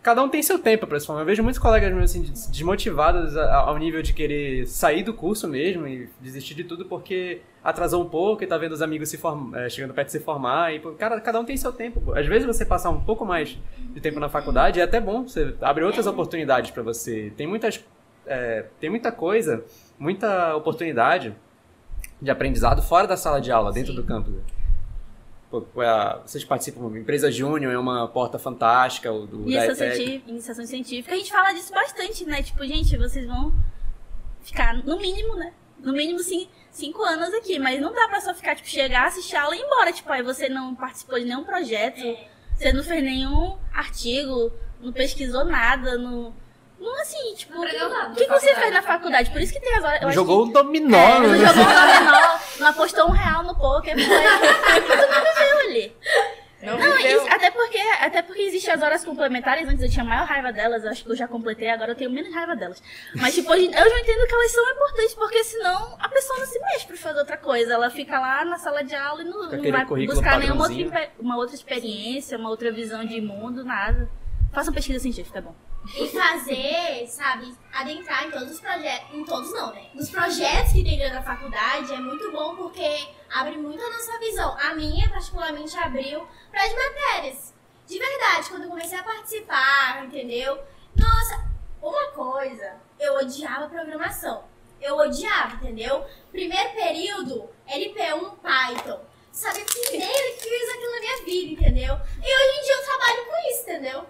[0.01, 1.21] cada um tem seu tempo pra se formar.
[1.21, 5.47] Eu vejo muitos colegas meus assim, des- desmotivados ao nível de querer sair do curso
[5.47, 9.17] mesmo e desistir de tudo porque atrasou um pouco e tá vendo os amigos se
[9.17, 9.53] form...
[9.55, 10.73] eh, chegando perto de se formar.
[10.73, 12.13] E, cara, cada um tem seu tempo.
[12.13, 13.57] Às vezes você passar um pouco mais
[13.93, 17.31] de tempo na faculdade é até bom, você abre outras oportunidades pra você.
[17.37, 17.83] Tem muitas.
[18.25, 19.63] eh, tem muita coisa,
[19.99, 21.35] muita oportunidade
[22.21, 23.97] de aprendizado fora da sala de aula, dentro Sim.
[23.97, 24.33] do campus.
[25.51, 30.65] Pô, a- vocês participam, empresa Júnior é uma porta fantástica, o do Iniciação, científica, iniciação
[30.65, 31.13] científica.
[31.13, 32.41] A gente fala disso bastante, né?
[32.41, 33.53] Tipo, gente, vocês vão
[34.41, 35.51] ficar no mínimo, né?
[35.79, 37.59] No mínimo cin- cinco anos aqui.
[37.59, 39.91] Mas não dá pra só ficar, tipo, chegar, assistir a aula e ir embora.
[39.91, 41.99] Tipo, aí você não participou de nenhum projeto,
[42.55, 46.33] você não fez nenhum artigo, não pesquisou nada, não.
[46.82, 47.54] Não assim, tipo.
[47.54, 49.30] Não aprendeu nada O que, que você fez na faculdade?
[49.30, 50.02] Por isso que tem as horas.
[50.02, 51.38] eu acho Jogou o que- dominó, É, né?
[51.38, 54.82] jogou o dominó, não apostou um real no poker, foi.
[54.82, 55.96] tu não viveu ali.
[56.63, 60.26] Não, Não, isso- até porque, até porque existem as horas complementares, antes eu tinha maior
[60.28, 62.82] raiva delas, acho que eu já completei, agora eu tenho menos raiva delas.
[63.15, 66.46] Mas, tipo, hoje, eu já entendo que elas são importantes, porque senão a pessoa não
[66.46, 67.74] se mexe pra fazer outra coisa.
[67.74, 71.36] Ela fica lá na sala de aula e não, não vai buscar nenhuma outra, uma
[71.38, 74.08] outra experiência, uma outra visão de mundo, nada.
[74.54, 75.56] Façam pesquisa científica, é bom.
[75.96, 79.13] E fazer, sabe, adentrar em todos os projetos.
[79.13, 79.89] Em todos não, né?
[79.94, 84.20] Nos projetos que tem dentro da faculdade é muito bom porque abre muito a nossa
[84.20, 84.58] visão.
[84.60, 87.54] A minha, particularmente, abriu para as matérias.
[87.88, 90.63] De verdade, quando eu comecei a participar, entendeu?
[90.96, 91.46] Nossa,
[91.82, 94.44] uma coisa, eu odiava programação.
[94.80, 96.06] Eu odiava, entendeu?
[96.32, 99.00] Primeiro período, LP1 Python.
[99.32, 101.96] Sabia que nem que fiz aquilo na minha vida, entendeu?
[101.96, 104.06] E hoje em dia eu trabalho com isso, entendeu?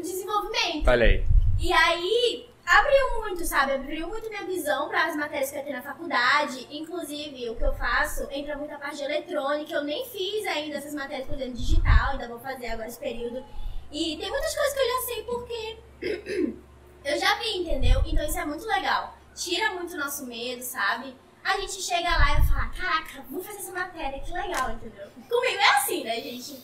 [0.00, 0.88] Desenvolvimento.
[0.88, 1.26] Olha aí.
[1.58, 3.72] E aí, abriu muito, sabe?
[3.72, 6.66] Abriu muito minha visão para as matérias que eu tenho na faculdade.
[6.70, 9.72] Inclusive, o que eu faço entra muito a parte de eletrônica.
[9.72, 13.44] Eu nem fiz ainda essas matérias por dentro digital, ainda vou fazer agora esse período.
[13.90, 15.78] E tem muitas coisas que eu já sei porque
[17.04, 18.02] eu já vi, entendeu?
[18.06, 19.16] Então isso é muito legal.
[19.34, 21.14] Tira muito o nosso medo, sabe?
[21.42, 25.06] A gente chega lá e fala, caraca, vou fazer essa matéria, que legal, entendeu?
[25.28, 26.62] Comigo é assim, né, gente?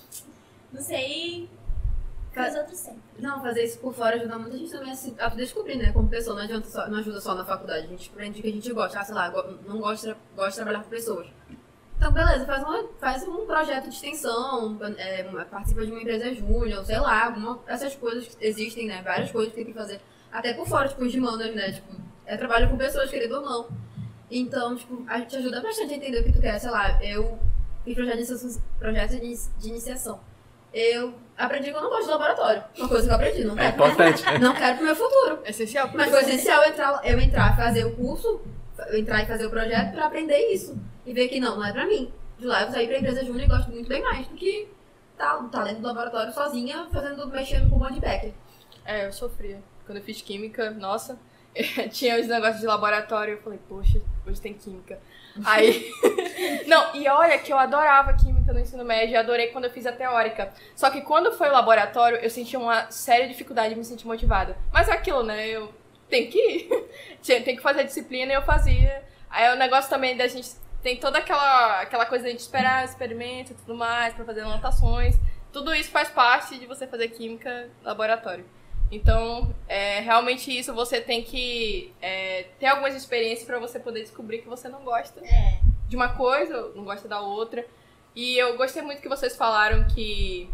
[0.70, 1.48] Não sei.
[2.36, 3.00] Os outros sempre.
[3.18, 5.92] Não, fazer isso por fora ajuda muito a gente também a se a descobrir, né?
[5.92, 7.86] Como pessoa, não, adianta só, não ajuda só na faculdade.
[7.86, 8.98] A gente aprende o que a gente gosta.
[8.98, 9.30] Ah, sei lá,
[9.66, 11.26] não gosta, gosta de trabalhar com pessoas.
[11.96, 16.84] Então, beleza, faz, uma, faz um projeto de extensão, é, participa de uma empresa júnior,
[16.84, 19.00] sei lá, alguma, essas coisas que existem, né?
[19.02, 20.00] Várias coisas que tem que fazer.
[20.32, 21.72] Até por fora, tipo, os de manas, né?
[21.72, 21.94] Tipo,
[22.26, 23.68] é trabalho com pessoas, querendo ou não.
[24.30, 26.58] Então, tipo, a gente ajuda bastante a entender o que tu quer.
[26.58, 27.38] Sei lá, eu
[27.84, 30.20] fiz projeto de projeto de iniciação.
[30.72, 32.64] Eu aprendi que eu não gosto de laboratório.
[32.78, 33.74] Uma coisa que eu aprendi, não É quero.
[33.74, 34.22] importante.
[34.40, 35.38] Não quero pro meu futuro.
[35.44, 35.90] É essencial.
[35.94, 38.40] Mas foi essencial eu entrar, eu entrar, fazer o curso,
[38.88, 40.76] eu entrar e fazer o projeto pra aprender isso.
[41.06, 42.12] E ver que não, não é pra mim.
[42.38, 44.68] De lá eu saí pra empresa júnior e gosto muito bem mais do que
[45.16, 48.32] tá, tá dentro do laboratório sozinha, fazendo, mexendo com o monte de backer.
[48.84, 49.62] É, eu sofria.
[49.86, 51.18] Quando eu fiz química, nossa,
[51.92, 53.34] tinha os negócios de laboratório.
[53.34, 54.98] Eu falei, poxa, hoje tem química.
[55.44, 55.90] Aí.
[56.66, 59.92] Não, e olha que eu adorava química no ensino médio, adorei quando eu fiz a
[59.92, 60.52] teórica.
[60.74, 64.56] Só que quando foi o laboratório, eu senti uma séria dificuldade de me sentir motivada.
[64.72, 65.48] Mas é aquilo, né?
[65.48, 65.72] Eu
[66.08, 66.84] tenho que ir.
[67.42, 69.02] Tem que fazer a disciplina e eu fazia.
[69.30, 70.50] Aí o negócio também da gente.
[70.82, 75.16] Tem toda aquela, aquela coisa de esperar experimento e tudo mais, pra fazer anotações.
[75.50, 78.44] Tudo isso faz parte de você fazer química laboratório.
[78.92, 84.38] Então, é, realmente isso você tem que é, ter algumas experiências pra você poder descobrir
[84.38, 85.73] que você não gosta É.
[85.94, 87.64] de uma coisa, não gosta da outra.
[88.14, 90.50] E eu gostei muito que vocês falaram que,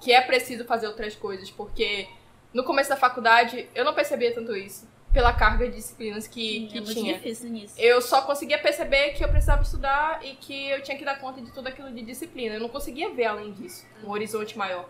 [0.00, 2.06] que é preciso fazer outras coisas, porque
[2.52, 6.78] no começo da faculdade eu não percebia tanto isso, pela carga de disciplinas que, que
[6.78, 7.14] é muito tinha.
[7.14, 7.74] difícil nisso.
[7.78, 11.40] Eu só conseguia perceber que eu precisava estudar e que eu tinha que dar conta
[11.40, 12.54] de tudo aquilo de disciplina.
[12.54, 14.88] Eu não conseguia ver além disso, um horizonte maior.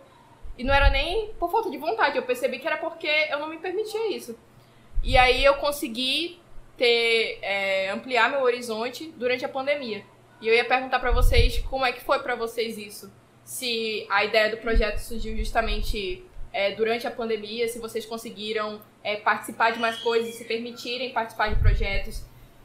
[0.58, 3.48] E não era nem por falta de vontade, eu percebi que era porque eu não
[3.48, 4.36] me permitia isso.
[5.02, 6.41] E aí eu consegui
[6.76, 10.04] ter, é, ampliar meu horizonte durante a pandemia.
[10.40, 13.12] E eu ia perguntar pra vocês como é que foi pra vocês isso.
[13.44, 19.16] Se a ideia do projeto surgiu justamente é, durante a pandemia, se vocês conseguiram é,
[19.16, 22.24] participar de mais coisas, se permitirem participar de projetos.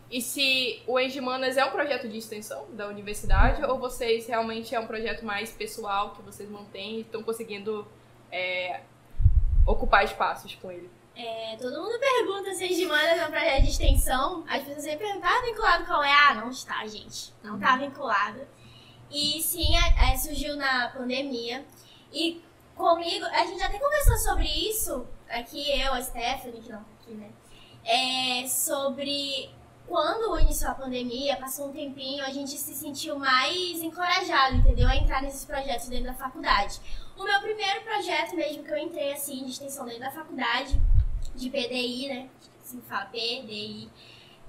[0.10, 4.80] E se o Engimanas é um projeto de extensão da universidade ou vocês realmente é
[4.80, 7.86] um projeto mais pessoal que vocês mantêm e estão conseguindo
[8.32, 8.82] é,
[9.66, 10.90] ocupar espaços com ele?
[11.18, 14.44] É, todo mundo pergunta se as demandas é um projeto de extensão.
[14.48, 16.14] As pessoas sempre perguntam, tá vinculado qual é?
[16.14, 17.34] Ah, não está, gente.
[17.44, 18.42] Não tá vinculado.
[19.10, 21.66] E sim, é, é, surgiu na pandemia.
[22.14, 22.40] E
[22.76, 27.12] comigo, a gente até conversou sobre isso, aqui eu, a Stephanie, que não tá aqui,
[27.14, 27.32] né?
[27.84, 29.50] É, sobre
[29.88, 34.88] quando iniciou a pandemia, passou um tempinho, a gente se sentiu mais encorajado, entendeu?
[34.88, 36.80] A entrar nesses projetos dentro da faculdade.
[37.18, 40.80] O meu primeiro projeto mesmo que eu entrei, assim, de extensão dentro da faculdade,
[41.38, 42.28] de PDI, né?
[42.62, 43.90] Assim fala, PDI.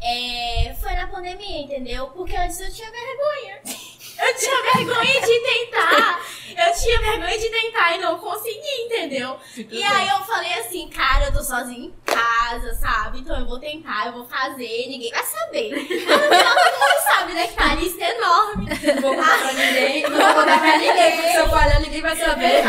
[0.00, 2.06] É, foi na pandemia, entendeu?
[2.08, 3.60] Porque antes eu tinha vergonha.
[4.18, 6.20] Eu tinha vergonha de tentar.
[6.48, 9.38] Eu tinha vergonha de tentar e não consegui, entendeu?
[9.56, 13.20] E aí eu falei assim, cara, eu tô sozinha em casa, sabe?
[13.20, 15.70] Então eu vou tentar, eu vou fazer, ninguém vai saber.
[15.86, 17.46] Todo mundo sabe, né?
[17.46, 18.66] Que tá a lista é enorme.
[18.66, 22.02] Não vou contar pra ninguém, não vou contar pra ninguém, porque se eu falhar ninguém
[22.02, 22.64] vai saber.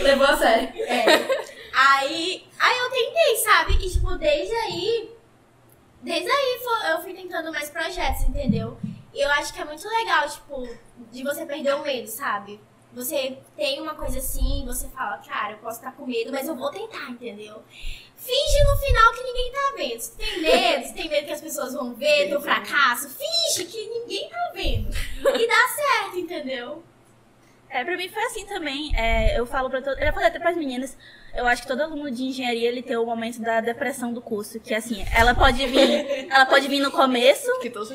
[0.00, 0.68] Levou a sério.
[0.86, 1.54] É.
[1.74, 3.74] Aí, aí eu tentei, sabe?
[3.74, 5.10] E tipo, desde aí.
[6.02, 8.76] Desde aí eu fui tentando mais projetos, entendeu?
[9.12, 10.68] E eu acho que é muito legal, tipo,
[11.10, 12.60] de você perder o medo, sabe?
[12.92, 16.54] Você tem uma coisa assim, você fala, cara, eu posso estar com medo, mas eu
[16.54, 17.62] vou tentar, entendeu?
[18.16, 20.00] Finge no final que ninguém tá vendo.
[20.00, 23.86] Se tem medo, se tem medo que as pessoas vão ver teu fracasso, finge que
[23.88, 24.90] ninguém tá vendo.
[24.90, 26.84] E dá certo, entendeu?
[27.68, 28.94] É, pra mim foi assim também.
[28.96, 30.96] É, eu falo pra todo, eu falei até pras meninas,
[31.36, 34.60] eu acho que todo aluno de engenharia ele tem o momento da depressão do curso,
[34.60, 37.50] que assim, ela pode vir, ela pode vir no começo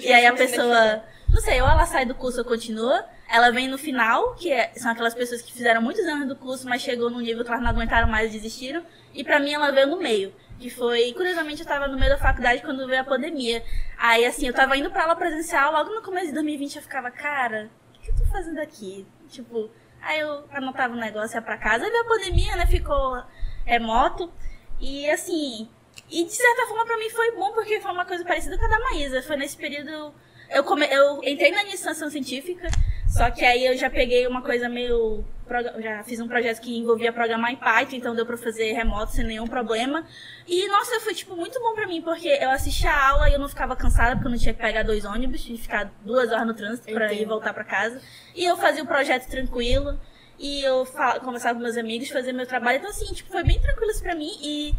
[0.08, 3.67] e aí a pessoa, não sei, ou ela sai do curso ou continua, ela vem
[3.67, 7.10] no final, que é- são aquelas pessoas que fizeram muitos anos do curso, mas chegou
[7.10, 9.97] num nível que elas não aguentaram mais e desistiram, e pra mim ela veio no
[9.97, 10.34] meio.
[10.60, 13.63] Que foi, curiosamente, eu tava no meio da faculdade quando veio a pandemia.
[13.97, 17.10] Aí, assim, eu tava indo pra aula presencial, logo no começo de 2020 eu ficava,
[17.10, 19.08] cara, o que eu tô fazendo aqui?
[19.30, 19.69] Tipo,
[20.02, 23.22] aí eu anotava um negócio, ia pra casa, aí veio a pandemia, né, ficou
[23.66, 24.32] remoto.
[24.80, 25.70] E, assim,
[26.10, 28.68] e de certa forma pra mim foi bom, porque foi uma coisa parecida com a
[28.68, 29.22] da Maísa.
[29.22, 30.14] Foi nesse período,
[30.50, 32.68] eu, come, eu entrei na iniciação científica,
[33.10, 35.26] só que aí eu já peguei uma coisa meio.
[35.82, 39.26] Já fiz um projeto que envolvia programar em Python, então deu pra fazer remoto sem
[39.26, 40.06] nenhum problema.
[40.48, 43.39] E, nossa, foi, tipo, muito bom pra mim, porque eu assistia a aula e eu
[43.39, 46.45] não ficava cansada, porque eu não tinha que pegar dois ônibus e ficar duas horas
[46.45, 47.30] no trânsito pra ir Entendo.
[47.30, 48.00] voltar pra casa.
[48.36, 50.00] E eu fazia o projeto tranquilo.
[50.38, 50.88] E eu
[51.24, 52.78] conversava com meus amigos, fazia meu trabalho.
[52.78, 54.32] Então, assim, tipo, foi bem tranquilo isso pra mim.
[54.41, 54.74] E,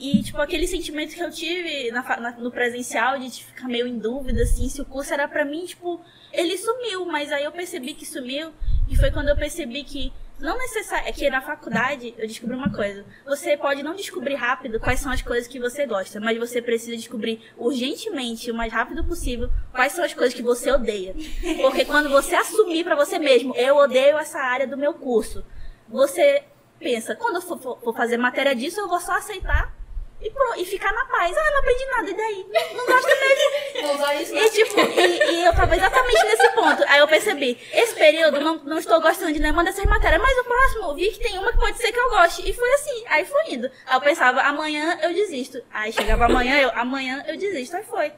[0.00, 3.98] e tipo, aquele sentimento que eu tive na na- no presencial de ficar meio em
[3.98, 6.00] dúvida, assim, se o curso era pra mim, tipo,
[6.32, 7.04] ele sumiu.
[7.04, 8.50] Mas aí eu percebi que sumiu.
[8.88, 11.06] E foi quando eu percebi que não necessário.
[11.06, 13.04] É que na faculdade eu descobri uma coisa.
[13.26, 16.96] Você pode não descobrir rápido quais são as coisas que você gosta, mas você precisa
[16.96, 21.14] descobrir urgentemente, o mais rápido possível, quais são as coisas que você odeia.
[21.60, 25.44] Porque quando você assumir pra você mesmo, eu odeio essa área do meu curso,
[25.88, 26.42] você
[26.78, 29.74] pensa, quando eu for- for fazer matéria disso, eu vou só aceitar
[30.20, 31.36] e, e ficar na paz.
[31.36, 32.46] Ah, não aprendi nada, e daí?
[32.48, 33.82] Não, não gosto mesmo.
[33.86, 34.44] Vou usar isso, né?
[34.44, 36.84] E, tipo, e, e eu tava exatamente nesse ponto.
[36.86, 40.44] Aí eu percebi, esse período não, não estou gostando de nenhuma dessas matérias, mas o
[40.44, 42.48] próximo vi que tem uma que pode ser que eu goste.
[42.48, 43.70] E foi assim, aí foi indo.
[43.86, 45.62] Aí eu pensava, amanhã eu desisto.
[45.72, 47.76] Aí chegava amanhã, eu, amanhã eu desisto.
[47.76, 48.12] Aí foi.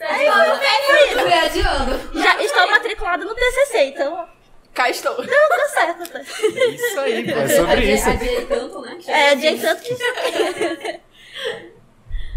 [0.00, 0.26] Aí
[0.86, 1.20] foi indo.
[1.20, 2.20] Fui adiando.
[2.20, 4.28] Já estou matriculada no TCC, então
[4.74, 5.14] Cá estou.
[5.14, 6.10] deu, deu certo.
[6.10, 6.20] Tá?
[6.20, 8.10] Isso aí, pô, é sobre isso.
[8.10, 8.98] Adiei tanto, né?
[9.06, 9.94] É, adiei tanto que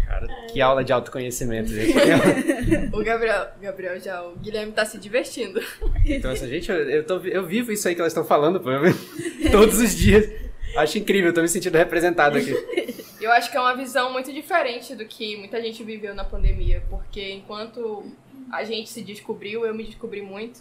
[0.06, 1.92] Cara, que aula de autoconhecimento, gente.
[2.92, 5.60] O Gabriel, Gabriel já, o Guilherme tá se divertindo.
[6.04, 8.70] Então, essa gente, eu, eu, tô, eu vivo isso aí que elas estão falando, pô.
[9.50, 10.28] Todos os dias.
[10.76, 12.54] Acho incrível, eu tô me sentindo representado aqui.
[13.20, 16.82] Eu acho que é uma visão muito diferente do que muita gente viveu na pandemia,
[16.88, 18.06] porque enquanto
[18.50, 20.60] a gente se descobriu, eu me descobri muito.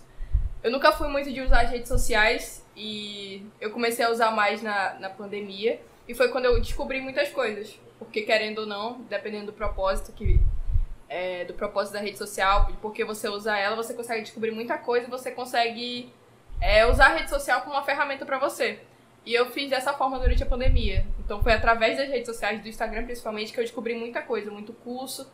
[0.63, 4.61] Eu nunca fui muito de usar as redes sociais e eu comecei a usar mais
[4.61, 5.79] na, na pandemia.
[6.07, 7.77] E foi quando eu descobri muitas coisas.
[7.99, 10.39] Porque querendo ou não, dependendo do propósito que
[11.09, 15.07] é, do propósito da rede social, porque você usa ela, você consegue descobrir muita coisa
[15.07, 16.11] você consegue
[16.59, 18.79] é, usar a rede social como uma ferramenta para você.
[19.25, 21.05] E eu fiz dessa forma durante a pandemia.
[21.19, 24.73] Então foi através das redes sociais, do Instagram principalmente, que eu descobri muita coisa, muito
[24.73, 25.29] curso,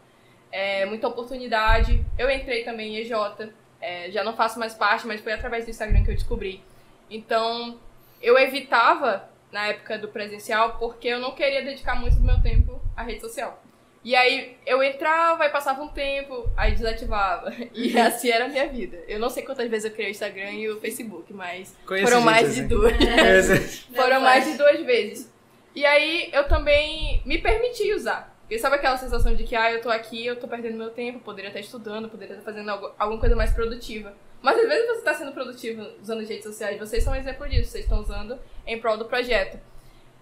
[0.51, 2.03] é, muita oportunidade.
[2.17, 3.11] Eu entrei também em EJ,
[3.79, 6.63] é, já não faço mais parte, mas foi através do Instagram que eu descobri.
[7.09, 7.79] Então
[8.21, 12.81] eu evitava na época do presencial porque eu não queria dedicar muito do meu tempo
[12.97, 13.61] à rede social.
[14.03, 17.53] E aí eu entrava e passava um tempo, aí desativava.
[17.73, 18.99] E assim era a minha vida.
[19.07, 22.21] Eu não sei quantas vezes eu criei o Instagram e o Facebook, mas Conheço foram
[22.21, 22.63] mais assim.
[22.63, 22.91] de duas.
[22.97, 25.31] Conheço- Foram mais de duas vezes.
[25.73, 28.33] E aí eu também me permiti usar.
[28.41, 31.19] Porque sabe aquela sensação de que, ah, eu tô aqui, eu tô perdendo meu tempo,
[31.19, 34.13] poderia estar estudando, poderia estar fazendo algo- alguma coisa mais produtiva.
[34.43, 37.71] Mas às vezes você está sendo produtivo usando redes sociais, vocês são um exemplo disso,
[37.71, 39.57] vocês estão usando em prol do projeto.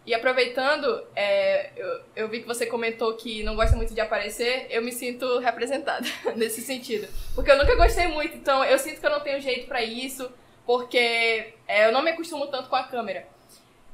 [0.06, 4.68] E aproveitando, é, eu, eu vi que você comentou que não gosta muito de aparecer,
[4.70, 6.08] eu me sinto representada
[6.38, 7.08] nesse sentido.
[7.34, 10.32] Porque eu nunca gostei muito, então eu sinto que eu não tenho jeito pra isso,
[10.68, 13.28] porque é, eu não me acostumo tanto com a câmera.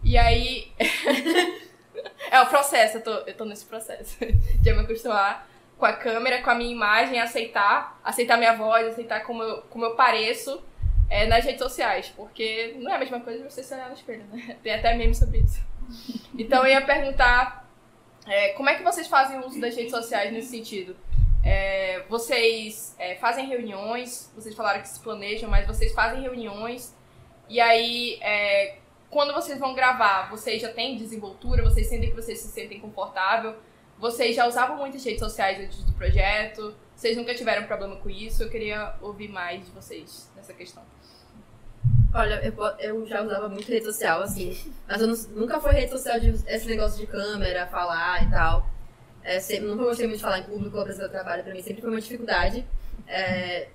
[0.03, 0.71] E aí.
[2.29, 4.17] é o processo, eu tô, eu tô nesse processo
[4.61, 9.21] de me acostumar com a câmera, com a minha imagem, aceitar, aceitar minha voz, aceitar
[9.23, 10.61] como eu, como eu pareço
[11.09, 12.11] é, nas redes sociais.
[12.15, 14.57] Porque não é a mesma coisa de você se olhar no espelho, né?
[14.63, 15.61] Tem até meme sobre isso.
[16.37, 17.69] Então eu ia perguntar
[18.25, 20.95] é, como é que vocês fazem uso das redes sociais nesse sentido?
[21.43, 26.93] É, vocês é, fazem reuniões, vocês falaram que se planejam, mas vocês fazem reuniões
[27.47, 32.39] e aí é, quando vocês vão gravar, vocês já têm desenvoltura, vocês sentem que vocês
[32.39, 33.55] se sentem confortável,
[33.99, 38.43] vocês já usavam muitas redes sociais antes do projeto, vocês nunca tiveram problema com isso,
[38.43, 40.83] eu queria ouvir mais de vocês nessa questão.
[42.13, 44.57] Olha, eu, eu já usava muito rede social, assim.
[44.87, 48.67] Mas eu nu- nunca foi rede social de esse negócio de câmera, falar e tal.
[49.23, 51.89] É, sempre, nunca gostei muito de falar em público, apresentar trabalho pra mim sempre foi
[51.91, 52.65] uma dificuldade.
[53.07, 53.67] É,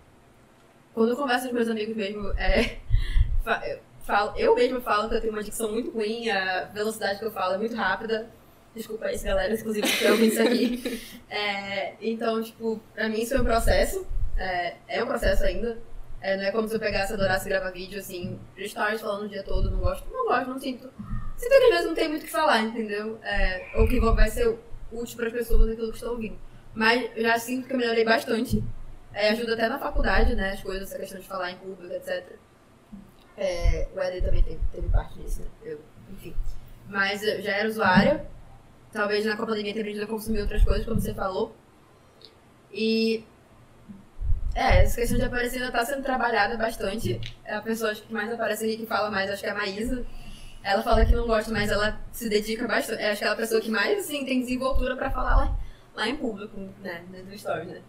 [0.95, 2.79] quando eu converso com meus amigos mesmo, é,
[3.71, 7.31] eu, falo, eu falo que eu tenho uma dicção muito ruim, a velocidade que eu
[7.31, 8.29] falo é muito rápida.
[8.75, 11.03] Desculpa isso, galera, inclusive, que eu ouvindo isso aqui.
[11.35, 14.07] É, então, tipo, pra mim isso foi um processo.
[14.37, 15.79] É, é um processo ainda.
[16.21, 19.43] É, não é como se eu pegasse, adorasse gravar vídeo, assim, stories falando o dia
[19.43, 20.07] todo, não gosto.
[20.11, 20.91] Não gosto, não sinto.
[21.37, 23.19] Sinto que às vezes não tem muito o que falar, entendeu?
[23.23, 24.59] É, ou que vai ser
[24.93, 26.39] útil para as pessoas aquilo que estão ouvindo.
[26.75, 28.63] Mas eu já sinto que eu melhorei bastante.
[29.13, 30.53] É, ajuda até na faculdade, né?
[30.53, 32.25] As coisas, essa questão de falar em público, etc.
[33.37, 35.49] É, o Eder também teve, teve parte disso, né?
[35.65, 35.81] Eu,
[36.13, 36.35] enfim.
[36.89, 38.27] Mas eu já era usuária.
[38.93, 41.57] Talvez na pandemia tenha aprendido a consumir outras coisas, como você falou.
[42.73, 43.25] E.
[44.55, 47.19] É, essa questão de aparecer ainda está sendo trabalhada bastante.
[47.43, 49.55] É a pessoa acho que mais aparece ali que fala mais, acho que é a
[49.55, 50.05] Maísa.
[50.63, 53.01] Ela fala que não gosta, mas ela se dedica bastante.
[53.03, 55.57] É, acho que ela é a pessoa que mais assim, tem desenvoltura para falar lá,
[55.95, 57.03] lá em público, né?
[57.11, 57.81] Dentro do stories, né?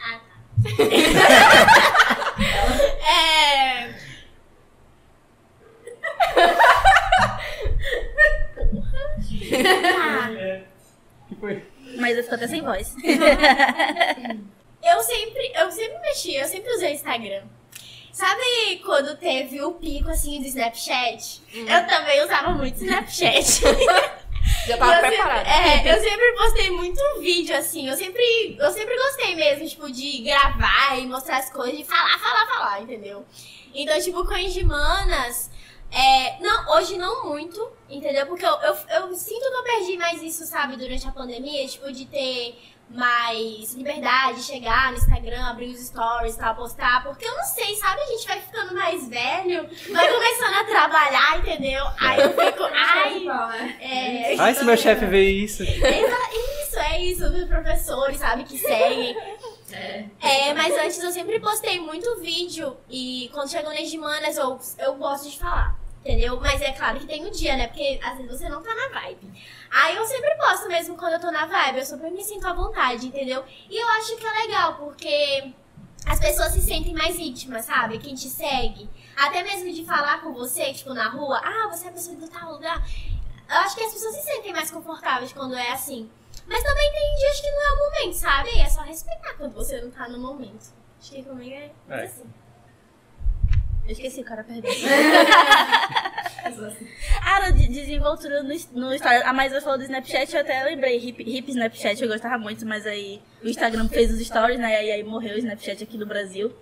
[0.00, 0.38] Ah, tá.
[3.10, 3.98] é.
[9.98, 10.28] Ah,
[11.28, 11.64] que foi?
[11.96, 12.94] Mas eu fico até sem voz.
[14.82, 17.42] eu sempre, eu sempre mexi, eu sempre usei Instagram.
[18.12, 21.42] Sabe quando teve o pico assim do Snapchat?
[21.54, 23.62] Eu também usava muito Snapchat.
[24.66, 25.48] Já E tava eu preparada.
[25.48, 27.88] Sempre, é, eu sempre postei muito vídeo, assim.
[27.88, 32.18] Eu sempre, eu sempre gostei mesmo, tipo, de gravar e mostrar as coisas, de falar,
[32.18, 33.24] falar, falar, entendeu?
[33.74, 35.50] Então, tipo, com as Manas,
[35.90, 38.26] é, não, hoje não muito, entendeu?
[38.26, 41.90] Porque eu, eu, eu sinto que eu perdi mais isso, sabe, durante a pandemia, tipo,
[41.92, 42.56] de ter
[42.90, 47.76] mais liberdade, chegar no Instagram, abrir os stories e tal, postar, porque eu não sei,
[47.76, 48.00] sabe?
[48.00, 51.84] A gente vai ficando mais velho, vai começando a trabalhar, entendeu?
[52.00, 53.26] Aí eu fico, ai,
[53.80, 55.62] é, Ai, se meu chefe vê isso.
[55.62, 59.16] isso, é isso, dos professores, sabe, que seguem.
[60.20, 64.94] É, mas antes eu sempre postei muito vídeo e quando chegam nas semanas eu, eu
[64.94, 66.40] gosto de falar, entendeu?
[66.40, 67.66] Mas é claro que tem um dia, né?
[67.68, 69.30] Porque às vezes você não tá na vibe.
[69.70, 72.52] Aí eu sempre posto mesmo quando eu tô na vibe, eu super me sinto à
[72.52, 73.44] vontade, entendeu?
[73.68, 75.52] E eu acho que é legal, porque
[76.06, 77.98] as pessoas se sentem mais íntimas, sabe?
[77.98, 78.88] Quem te segue.
[79.16, 82.28] Até mesmo de falar com você, tipo, na rua, ah, você é a pessoa do
[82.28, 82.82] tal lugar.
[83.48, 86.08] Eu acho que as pessoas se sentem mais confortáveis quando é assim.
[86.46, 88.58] Mas também tem dias que não é o momento, sabe?
[88.58, 90.72] É só respeitar quando você não tá no momento.
[91.00, 92.04] Acho que comigo é, É.
[92.04, 92.24] assim.
[93.88, 94.70] Eu esqueci o cara perdeu.
[97.24, 99.24] ah, de- desenvoltura no, no Instagram.
[99.26, 100.98] A Maísa falou do Snapchat, eu até lembrei.
[100.98, 104.84] Hip, hip Snapchat, eu gostava muito, mas aí o Instagram fez os stories, né?
[104.84, 106.52] E aí morreu o Snapchat aqui no Brasil.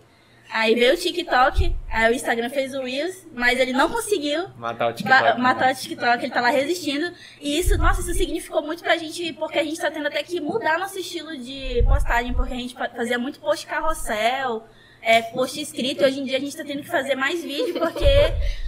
[0.53, 4.91] Aí veio o TikTok, aí o Instagram fez o Reels, mas ele não conseguiu Matar
[4.91, 5.41] o TikTok.
[5.41, 7.13] matar o TikTok, ele tá lá resistindo.
[7.41, 10.41] E isso, nossa, isso significou muito pra gente, porque a gente tá tendo até que
[10.41, 14.65] mudar nosso estilo de postagem, porque a gente fa- fazia muito post carrossel,
[15.07, 17.75] é, post escrito, e hoje em dia a gente tá tendo que fazer mais vídeo,
[17.79, 18.05] porque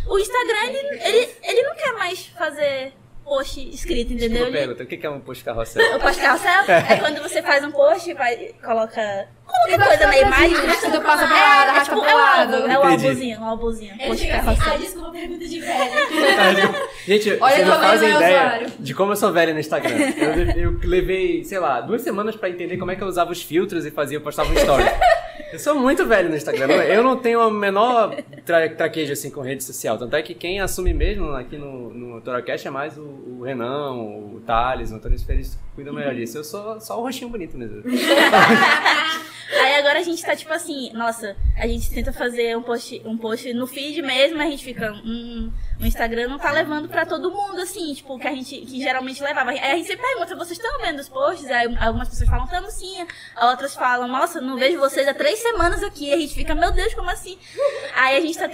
[0.06, 2.92] o Instagram, ele, ele, ele não quer mais fazer
[3.24, 4.30] post escrito, entendeu?
[4.46, 5.96] Desculpa, pergunta, o que é um post carrossel?
[5.96, 10.56] o post carrossel é quando você faz um post, vai, coloca qualquer coisa na imagem.
[10.56, 12.54] Arrasta passa pra lá, É, arrasta tipo, pro é um lado.
[12.54, 13.98] álbum, é um álbumzinho, um álbumzinho.
[13.98, 14.72] Post assim, carrossel.
[14.72, 16.74] ah, desculpa, pergunta de velho.
[17.06, 18.72] Gente, Olha vocês não fazem é ideia usuário.
[18.78, 19.96] de como eu sou velho no Instagram.
[20.16, 23.30] Eu, le- eu levei, sei lá, duas semanas pra entender como é que eu usava
[23.32, 24.84] os filtros e fazia, eu postava um story.
[25.50, 26.66] Eu sou muito velho no Instagram.
[26.84, 29.96] Eu não tenho a menor tra traquejo assim com rede social.
[29.96, 33.92] Tanto é que quem assume mesmo aqui no, no Toracast é mais o, o Renan,
[33.92, 36.38] o Thales, o Antônio Ferreira cuidam melhor disso.
[36.38, 37.82] Eu sou só o rostinho bonito mesmo.
[39.50, 43.16] Aí agora a gente tá tipo assim, nossa, a gente tenta fazer um post, um
[43.16, 47.30] post no feed mesmo, a gente fica, hum, o Instagram não tá levando pra todo
[47.30, 49.50] mundo, assim, tipo, que a gente que geralmente levava.
[49.50, 51.50] Aí a gente sempre pergunta, vocês estão vendo os posts?
[51.50, 53.06] Aí algumas pessoas falam, estamos sim.
[53.40, 56.12] Outras falam, nossa, não vejo vocês há três semanas aqui.
[56.12, 57.38] A gente fica, meu Deus, como assim?
[57.94, 58.48] Aí a gente tá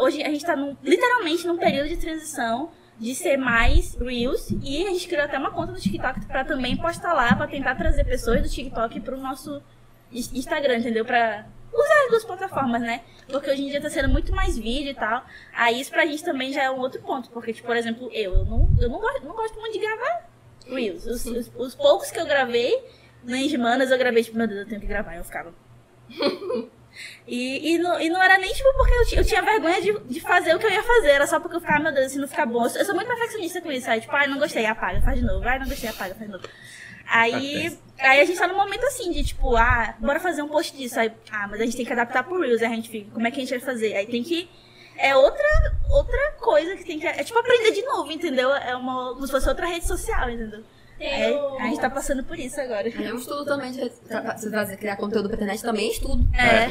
[0.00, 4.84] hoje a gente tá num- literalmente num período de transição de ser mais Reels e
[4.86, 8.02] a gente criou até uma conta do TikTok pra também postar lá, pra tentar trazer
[8.04, 9.62] pessoas do TikTok pro nosso
[10.12, 11.04] Instagram, entendeu?
[11.04, 13.02] Pra usar as duas plataformas, né?
[13.30, 15.24] Porque hoje em dia tá sendo muito mais vídeo e tal.
[15.54, 17.30] Aí isso pra gente também já é um outro ponto.
[17.30, 20.28] Porque, tipo, por exemplo, eu, eu não, eu não, gosto, não gosto muito de gravar
[20.66, 21.06] Reels.
[21.06, 22.82] Os, os- os poucos que eu gravei,
[23.22, 25.16] nas semanas eu gravei, tipo, meu Deus, eu tenho que gravar.
[25.16, 25.52] Eu ficava.
[27.28, 30.20] E, e, não, e não era nem tipo porque eu, eu tinha vergonha de, de
[30.20, 32.26] fazer o que eu ia fazer, era só porque eu ficava, meu Deus, se não
[32.26, 32.64] ficar bom.
[32.64, 35.20] Eu sou, eu sou muito perfeccionista com isso, aí tipo, ai, não gostei, apaga, faz
[35.20, 36.48] de novo, ai, não gostei, apaga, faz de novo.
[37.08, 40.76] Aí, aí a gente tá num momento assim de tipo, ah, bora fazer um post
[40.76, 41.00] disso.
[41.00, 43.26] Aí, ah, mas a gente tem que adaptar pro Reels, aí a gente fica, como
[43.26, 43.96] é que a gente vai fazer?
[43.96, 44.48] Aí tem que.
[44.96, 45.46] É outra,
[45.90, 47.06] outra coisa que tem que.
[47.06, 48.52] É tipo aprender de novo, entendeu?
[48.52, 50.64] É uma, como se fosse outra rede social, entendeu?
[51.00, 51.58] É, Tem o...
[51.58, 52.88] a gente tá passando por isso agora.
[52.88, 53.90] É um estudo também de
[54.50, 56.24] fazer, criar conteúdo pra internet também é estudo.
[56.36, 56.66] É.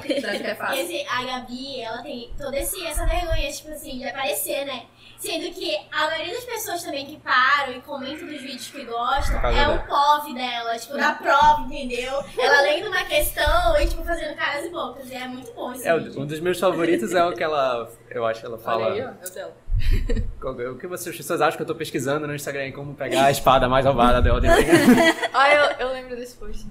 [0.00, 0.12] Que
[0.46, 0.82] é fácil?
[0.82, 4.82] Esse, a Gabi, ela tem toda esse, essa vergonha, tipo assim, de aparecer, né?
[5.18, 9.38] Sendo que a maioria das pessoas também que param e comentam dos vídeos que gostam
[9.38, 9.76] é dela.
[9.76, 12.12] o POV dela, tipo, da prova, entendeu?
[12.36, 15.08] Ela lendo uma questão e, tipo, fazendo caras e bocas.
[15.08, 16.20] E é muito bom esse É, vídeo.
[16.20, 17.88] um dos meus favoritos é o que ela.
[18.10, 18.86] Eu acho que ela fala.
[18.86, 19.61] Olha aí, ó, é o dela.
[20.42, 23.68] O que vocês, pessoas acham que eu tô pesquisando no Instagram como pegar a espada
[23.68, 24.66] mais roubada da Elden Ring?
[25.32, 26.66] Ah, eu, eu lembro desse post.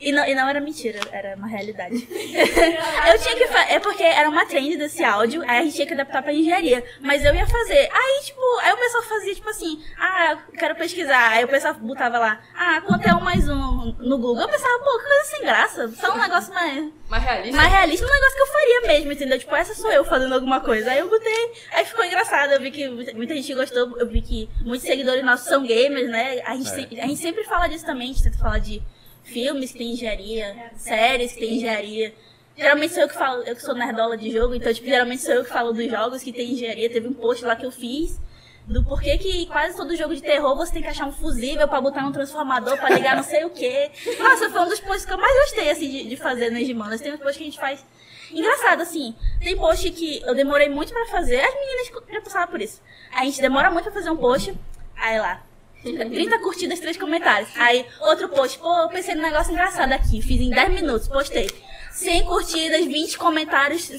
[0.00, 2.06] E não, e não era mentira, era uma realidade.
[2.08, 3.72] eu tinha que fazer.
[3.72, 6.84] É porque era uma trend desse áudio, aí a gente tinha que adaptar pra engenharia.
[7.00, 7.88] Mas eu ia fazer.
[7.92, 11.30] Aí, tipo, aí o pessoal fazia, tipo assim, ah, eu quero pesquisar.
[11.32, 14.40] Aí o pessoal botava lá, ah, quanto é um mais um no Google?
[14.42, 15.88] Eu pensava, pô, que coisa sem graça.
[15.96, 17.56] Só um negócio mais, Mais realista?
[17.56, 19.38] mais realista, um negócio que eu faria mesmo, entendeu?
[19.38, 20.90] Tipo, essa sou eu fazendo alguma coisa.
[20.92, 22.52] Aí eu botei, aí ficou engraçado.
[22.52, 26.08] Eu vi que muita- muita gente gostou, eu vi que muitos seguidores nossos são gamers,
[26.08, 26.40] né?
[26.44, 26.74] A gente, É.
[26.74, 28.80] se- a gente sempre fala disso também, a gente tenta falar de
[29.28, 32.14] filmes que tem engenharia, séries que tem engenharia.
[32.56, 35.34] Geralmente sou eu que falo, eu que sou nerdola de jogo, então, tipo, geralmente sou
[35.34, 36.90] eu que falo dos jogos que tem engenharia.
[36.90, 38.20] Teve um post lá que eu fiz
[38.66, 41.80] do porquê que quase todo jogo de terror você tem que achar um fusível pra
[41.80, 43.90] botar num transformador, pra ligar não sei o quê.
[44.18, 47.00] Nossa, foi um dos posts que eu mais gostei, assim, de, de fazer nas Gimanas.
[47.00, 47.84] Tem uns posts que a gente faz
[48.30, 52.60] Engraçado, assim, tem post que eu demorei muito pra fazer, as meninas já passaram por
[52.60, 52.82] isso.
[53.12, 54.54] A gente demora muito pra fazer um post,
[54.96, 55.42] aí lá,
[55.82, 57.48] 30 curtidas, 3 comentários.
[57.56, 61.48] Aí, outro post, pô, eu pensei num negócio engraçado aqui, fiz em 10 minutos, postei.
[61.92, 63.90] 100 curtidas, 20 comentários,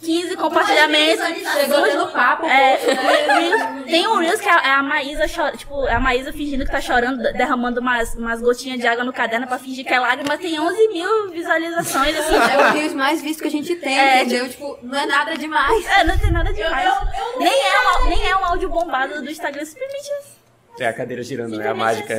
[0.00, 1.24] 15 compartilhamentos.
[1.54, 3.34] Chegou tendo papo, É, né?
[3.40, 6.80] Reels- tem um Reels que é a Maísa, cho- tipo, a Maísa fingindo que tá
[6.80, 10.60] chorando, derramando umas, umas gotinhas de água no caderno pra fingir que é lágrima, tem
[10.60, 12.36] 11 mil visualizações, assim.
[12.36, 14.48] É o Rios mais visto que a gente tem, É, entendeu?
[14.48, 15.84] Tipo, não é nada demais.
[15.98, 16.90] É, não tem nada demais.
[17.40, 20.10] nem, é um, nem é um áudio bombado do Instagram, simplesmente
[20.78, 22.14] É a cadeira girando, é a mágica.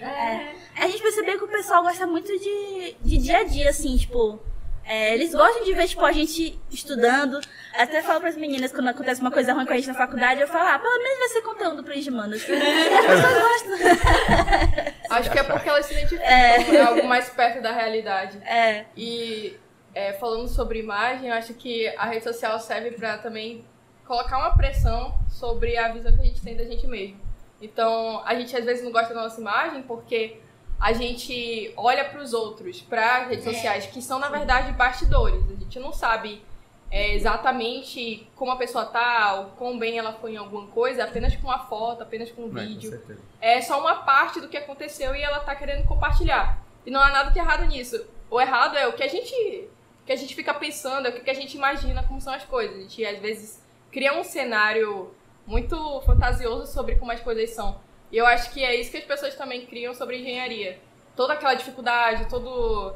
[0.00, 0.52] É.
[0.76, 4.40] A gente percebeu que o pessoal gosta muito de, de dia a dia, assim, tipo.
[4.84, 7.40] é, eles gostam de ver, tipo, a gente estudando.
[7.74, 10.48] Até falo pras meninas quando acontece uma coisa ruim com a gente na faculdade, eu
[10.48, 12.46] falo, ah, pelo menos vai ser conteúdo pra Engimanas.
[12.48, 14.92] E as pessoas gostam.
[15.10, 16.74] Acho que é porque elas se identificam, É.
[16.76, 18.38] é algo mais perto da realidade.
[18.44, 19.56] É, E
[19.94, 23.64] é, falando sobre imagem, eu acho que a rede social serve pra também
[24.06, 27.20] colocar uma pressão sobre a visão que a gente tem da gente mesmo.
[27.62, 30.38] Então, a gente às vezes não gosta da nossa imagem porque
[30.80, 35.42] a gente olha para os outros, para as redes sociais, que são na verdade bastidores.
[35.48, 36.42] A gente não sabe
[36.90, 41.34] é, exatamente como a pessoa tá, ou quão bem ela foi em alguma coisa, apenas
[41.36, 43.20] com uma foto, apenas com um É, vídeo certeza.
[43.40, 46.60] é só uma parte do que aconteceu e ela tá querendo compartilhar.
[46.84, 48.04] E não há nada de errado nisso.
[48.28, 49.68] O errado é o que a gente
[50.04, 52.76] que a gente fica pensando, é o que a gente imagina como são as coisas.
[52.76, 55.14] A gente às vezes cria um cenário
[55.46, 57.80] muito fantasioso sobre como as coisas são.
[58.10, 60.78] E eu acho que é isso que as pessoas também criam sobre engenharia.
[61.16, 62.94] Toda aquela dificuldade, todo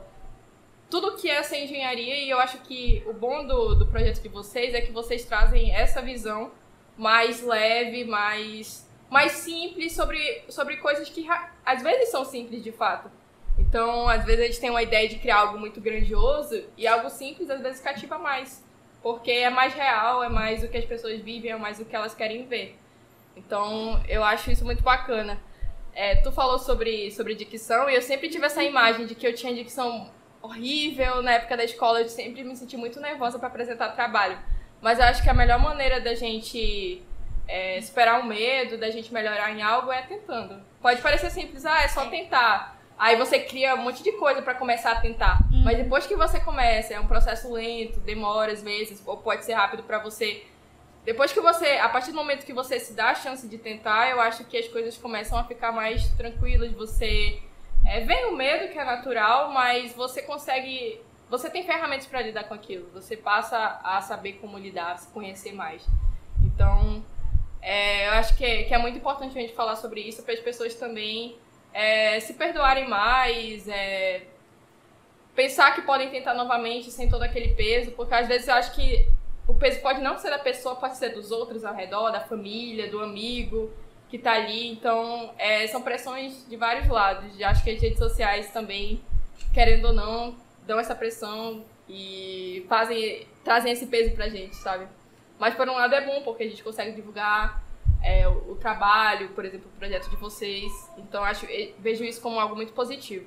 [0.89, 4.29] tudo que é essa engenharia e eu acho que o bom do, do projeto de
[4.29, 6.53] vocês é que vocês trazem essa visão
[6.97, 11.27] mais leve, mais, mais simples sobre, sobre coisas que
[11.65, 13.11] às vezes são simples de fato.
[13.59, 17.11] Então, às vezes a gente tem uma ideia de criar algo muito grandioso e algo
[17.11, 18.65] simples às vezes cativa mais.
[19.07, 21.95] Porque é mais real, é mais o que as pessoas vivem, é mais o que
[21.95, 22.77] elas querem ver.
[23.37, 25.39] Então, eu acho isso muito bacana.
[25.95, 29.33] É, tu falou sobre, sobre dicção e eu sempre tive essa imagem de que eu
[29.33, 30.11] tinha dicção
[30.43, 32.01] horrível na época da escola.
[32.01, 34.41] Eu sempre me senti muito nervosa para apresentar trabalho.
[34.83, 37.01] Mas eu acho que a melhor maneira da gente
[37.47, 40.61] é, superar o medo, da gente melhorar em algo é tentando.
[40.83, 42.77] Pode parecer simples, ah, é só tentar.
[42.99, 45.39] Aí você cria um monte de coisa para começar a tentar.
[45.67, 49.55] Mas depois que você começa, é um processo lento, demora às vezes, ou pode ser
[49.55, 50.45] rápido para você.
[51.05, 54.09] Depois que você, a partir do momento que você se dá a chance de tentar,
[54.09, 56.71] eu acho que as coisas começam a ficar mais tranquilas.
[56.71, 57.43] Você
[57.85, 61.01] é, vem o medo, que é natural, mas você consegue.
[61.29, 62.89] Você tem ferramentas para lidar com aquilo.
[62.95, 65.85] Você passa a saber como lidar, a se conhecer mais.
[66.45, 67.05] Então,
[67.61, 70.33] é, eu acho que é, que é muito importante a gente falar sobre isso para
[70.33, 71.37] as pessoas também
[71.75, 74.23] é, se perdoarem mais, é,
[75.37, 79.07] pensar que podem tentar novamente sem todo aquele peso, porque às vezes eu acho que
[79.47, 82.91] o peso pode não ser da pessoa, pode ser dos outros ao redor, da família,
[82.91, 83.71] do amigo
[84.09, 84.69] que tá ali.
[84.69, 87.39] Então, é, são pressões de vários lados.
[87.39, 89.01] E acho que as redes sociais também,
[89.53, 90.35] querendo ou não,
[90.67, 94.89] dão essa pressão e fazem, trazem esse peso pra gente, sabe?
[95.39, 97.63] Mas por um lado é bom, porque a gente consegue divulgar
[98.03, 100.73] é, o, o trabalho, por exemplo, o projeto de vocês.
[100.97, 103.27] Então, acho, eu vejo isso como algo muito positivo.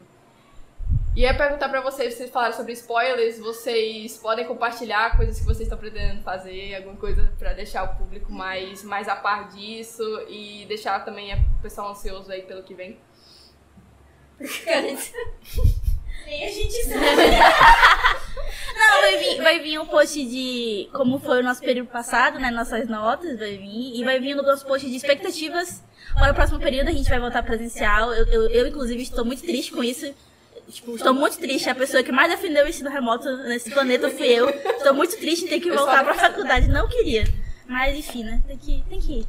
[1.15, 5.61] E ia perguntar pra vocês, vocês falaram sobre spoilers, vocês podem compartilhar coisas que vocês
[5.61, 10.65] estão pretendendo fazer, alguma coisa pra deixar o público mais, mais a par disso e
[10.67, 12.97] deixar também a- o pessoal ansioso aí pelo que vem.
[16.25, 16.99] Nem a gente sabe.
[18.77, 22.49] Não, vai vir, vai vir um post de como foi o nosso período passado, né?
[22.51, 23.99] Nossas notas, vai vir.
[23.99, 25.83] E vai vir no nosso post de expectativas
[26.13, 26.87] para o próximo período.
[26.89, 28.13] A gente vai voltar presencial.
[28.13, 30.13] Eu, eu, eu, inclusive, estou muito triste com isso.
[30.69, 31.69] Tipo, estou muito triste.
[31.69, 34.49] A pessoa que mais defendeu o ensino remoto nesse planeta fui eu.
[34.49, 36.67] Estou muito triste em ter que voltar para a faculdade.
[36.67, 37.23] Não queria.
[37.67, 38.41] Mas enfim, né?
[38.47, 39.27] Tem que, tem que ir.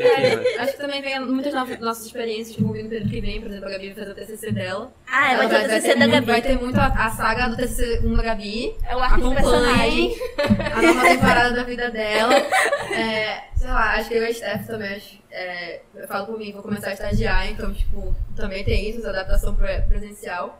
[0.00, 3.50] É, acho que também vem muitas novas, nossas experiências como no período que vem, por
[3.50, 4.90] exemplo, a Gabi vai fazer o TCC dela.
[5.06, 6.26] Ah, ela, vai ter o TCC da muito- Gabi.
[6.26, 8.74] Vai ter muito a, a saga do TCC 1 da Gabi.
[8.88, 10.16] É o arco de personagem.
[10.74, 12.34] a nova temporada da vida dela.
[12.34, 16.38] É, sei lá, acho que eu e a Steph também, acho, é, eu falo por
[16.38, 20.58] mim, vou começar a estagiar, então, tipo, também tem isso, essa adaptação pre- presencial.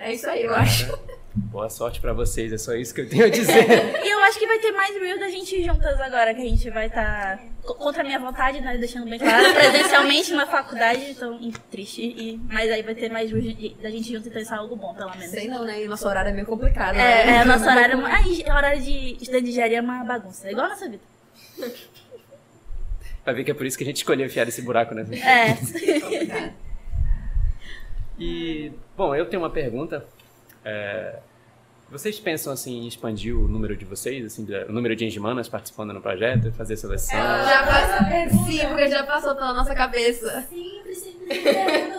[0.00, 0.98] É isso aí, eu acho.
[1.34, 3.66] Boa sorte pra vocês, é só isso que eu tenho a dizer.
[4.04, 6.68] E eu acho que vai ter mais real da gente juntas agora, que a gente
[6.70, 8.76] vai estar contra a minha vontade, né?
[8.78, 11.38] Deixando bem claro, presencialmente na faculdade, então
[11.70, 12.02] triste.
[12.02, 14.74] E, mas aí vai ter mais real de- da gente junto, então isso é algo
[14.74, 15.26] bom, pelo menos.
[15.26, 15.82] Sei não, né?
[15.84, 17.36] E nosso horário é meio complicado, É, né?
[17.38, 18.00] é, nosso horário.
[18.06, 20.48] é o horário de estudante de engenharia é uma bagunça.
[20.48, 21.02] É igual a nossa vida.
[23.24, 25.04] Vai ver que é por isso que a gente escolheu enfiar esse buraco, né?
[25.20, 26.52] É.
[28.20, 30.06] E, bom, eu tenho uma pergunta.
[30.62, 31.18] É,
[31.90, 35.94] vocês pensam assim em expandir o número de vocês, assim, o número de engimanas participando
[35.94, 37.18] no projeto, fazer seleção?
[37.18, 40.46] Já passou, sim, porque já passou pela nossa cabeça.
[40.48, 41.38] Sempre, sempre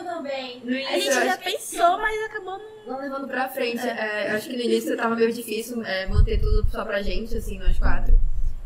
[0.05, 0.61] também.
[0.63, 2.71] No A gente já acho pensou, mas acabou não.
[2.85, 3.85] Não levando pra frente.
[3.85, 7.35] É, eu acho que no início tava meio difícil é, manter tudo só pra gente,
[7.35, 8.17] assim, nós quatro.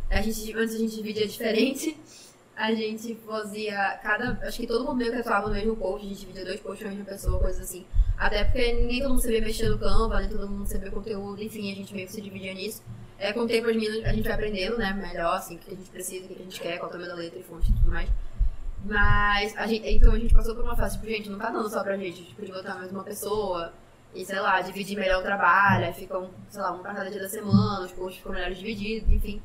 [0.09, 1.97] A gente, antes a gente dividia diferente.
[2.55, 4.39] A gente fazia cada.
[4.47, 6.79] Acho que todo mundo meio que atuava no mesmo post, a gente dividia dois posts
[6.79, 7.85] pra mesma pessoa, coisas assim.
[8.17, 11.71] Até porque nem todo mundo sabia mexer no Canva, nem todo mundo sabia conteúdo, enfim,
[11.71, 12.81] a gente meio que se dividia nisso.
[13.19, 15.73] É, com o tempo as meninas, a gente vai aprendendo, né, melhor, assim, o que
[15.73, 17.43] a gente precisa, o que a gente quer, qual é o tamanho da letra e
[17.43, 18.09] fonte e tudo mais.
[18.85, 21.69] Mas, a gente, então a gente passou por uma fase, tipo, gente, não tá dando
[21.69, 23.73] só pra gente, gente podia botar mais uma pessoa,
[24.13, 27.09] e sei lá, dividir melhor o trabalho, aí fica um, sei lá, um pra cada
[27.09, 29.41] dia da semana, os posts ficam melhor divididos, enfim.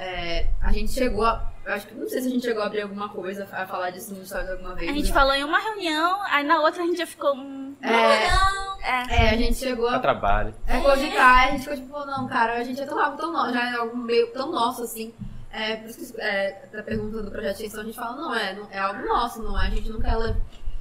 [0.00, 1.52] É, a gente chegou a.
[1.66, 3.90] Eu acho que não sei se a gente chegou a abrir alguma coisa, a falar
[3.90, 4.88] disso no stories alguma vez.
[4.88, 5.12] A gente né?
[5.12, 7.34] falou em uma reunião, aí na outra a gente já ficou.
[7.34, 9.06] hum, É, Não, É.
[9.10, 10.54] é, a gente chegou A a trabalho.
[10.68, 13.52] é cogitar, a gente ficou tipo, não, cara, a gente é tão algo tão nosso,
[13.52, 15.12] já é algo meio tão nosso assim.
[15.50, 18.34] É, por isso que é, da pergunta do projeto de extensão a gente fala, não,
[18.34, 20.14] é, não, é algo nosso, não é, a gente não quer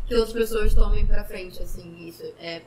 [0.05, 2.23] que outras pessoas tomem pra frente, assim, isso.
[2.39, 2.61] É,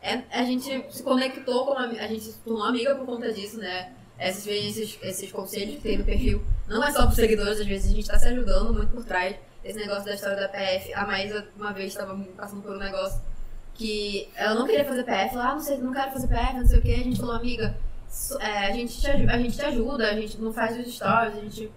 [0.00, 3.58] é, a gente se conectou com a, a gente se tornou amiga por conta disso,
[3.58, 3.92] né?
[4.18, 7.92] Esses, esses, esses conselhos que tem no perfil, não é só pros seguidores, às vezes
[7.92, 9.36] a gente tá se ajudando muito por trás.
[9.62, 13.20] Esse negócio da história da PF, a Maísa uma vez estava passando por um negócio
[13.74, 16.66] que ela não queria fazer PF, ela, ah, não sei, não quero fazer PF, não
[16.66, 17.76] sei o que, a gente falou, amiga,
[18.40, 21.40] é, a, gente te, a gente te ajuda, a gente não faz os stories, a
[21.40, 21.70] gente,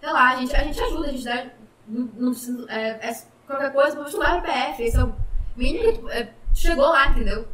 [0.00, 1.46] sei lá, a gente, a gente ajuda, a gente dá,
[1.86, 5.14] não, precisa, é, é qualquer coisa, mas tu leva PF, esse é o
[5.56, 7.46] mínimo que tu, é, chegou lá, entendeu?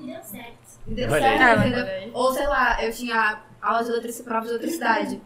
[0.00, 0.59] e deu certo.
[0.86, 1.58] Deu Olha certo, aí.
[1.68, 1.84] entendeu?
[1.84, 2.10] Olha aí.
[2.12, 5.22] Ou sei lá, eu tinha aulas de eletricidade, provas de eletricidade.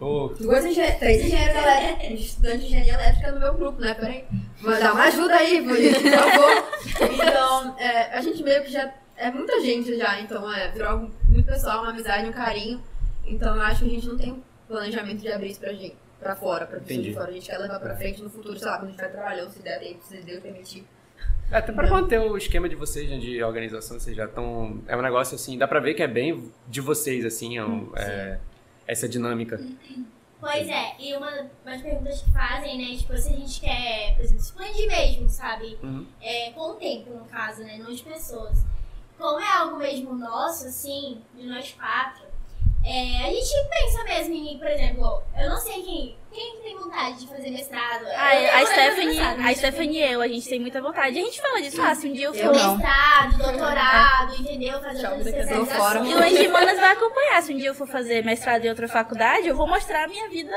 [0.00, 3.94] Ô, Duas engen três engenheiros elétricos, estudantes de engenharia elétrica no meu grupo, né?
[3.94, 4.24] Peraí.
[4.60, 7.14] Vou dar uma ajuda aí, por por favor.
[7.14, 8.92] Então, é, a gente meio que já.
[9.16, 12.82] É muita gente já, então é, virou algo muito pessoal, uma amizade, um carinho.
[13.24, 16.34] Então eu acho que a gente não tem planejamento de abrir isso pra gente, pra
[16.34, 17.08] fora, pra pessoas Entendi.
[17.10, 17.28] de fora.
[17.30, 19.50] A gente quer levar pra frente no futuro, sei lá, quando a gente vai trabalhando,
[19.52, 20.84] se der tempo, se Deus permitir.
[21.50, 24.80] É, Até pra manter o esquema de vocês, né, de organização, vocês já estão.
[24.88, 27.90] É um negócio assim, dá pra ver que é bem de vocês, assim, é um-
[27.96, 28.38] é,
[28.86, 29.60] essa dinâmica.
[30.40, 31.30] Pois é, e uma
[31.64, 35.78] das perguntas que fazem, né, tipo, se a gente quer, por exemplo, expandir mesmo, sabe?
[35.82, 36.06] Uhum.
[36.20, 38.58] É, com o tempo, no caso, né, não de pessoas.
[39.16, 42.24] Como é algo mesmo nosso, assim, de nós quatro,
[42.84, 47.20] é, a gente pensa mesmo em, por exemplo, eu não sei quem, quem tem vontade
[47.20, 48.02] de fazer mestrado.
[48.04, 51.18] Eu A, tenho a Stephanie, a Stephanie e eu, a gente tem muita vontade.
[51.18, 52.52] A gente fala disso, ah, se um dia eu Eu.
[52.52, 54.80] Mestrado, doutorado, entendeu?
[54.80, 56.00] Fazer tô fora.
[56.00, 57.42] E o Engimanas vai acompanhar.
[57.42, 60.28] Se um dia eu for fazer mestrado em outra faculdade, eu vou mostrar a minha
[60.28, 60.52] vida,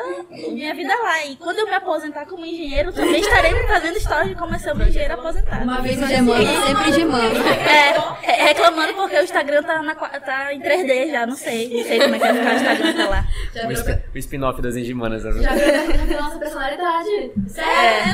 [0.49, 1.25] minha vida lá.
[1.25, 4.71] E quando eu me aposentar como engenheiro, também estarei fazendo história de como é ser
[4.73, 5.63] uma engenheira aposentada.
[5.63, 7.37] Uma vez gemando, sempre gemando.
[7.47, 7.91] É,
[8.25, 11.69] re- reclamando porque o Instagram tá, na tá em 3D já, não sei.
[11.77, 13.25] Não sei como é que vai ficar o Instagram tá lá.
[14.13, 15.31] O spin-off das engimanas, né?
[15.43, 15.66] já
[16.05, 17.31] virou nossa personalidade.
[17.47, 17.69] Sério,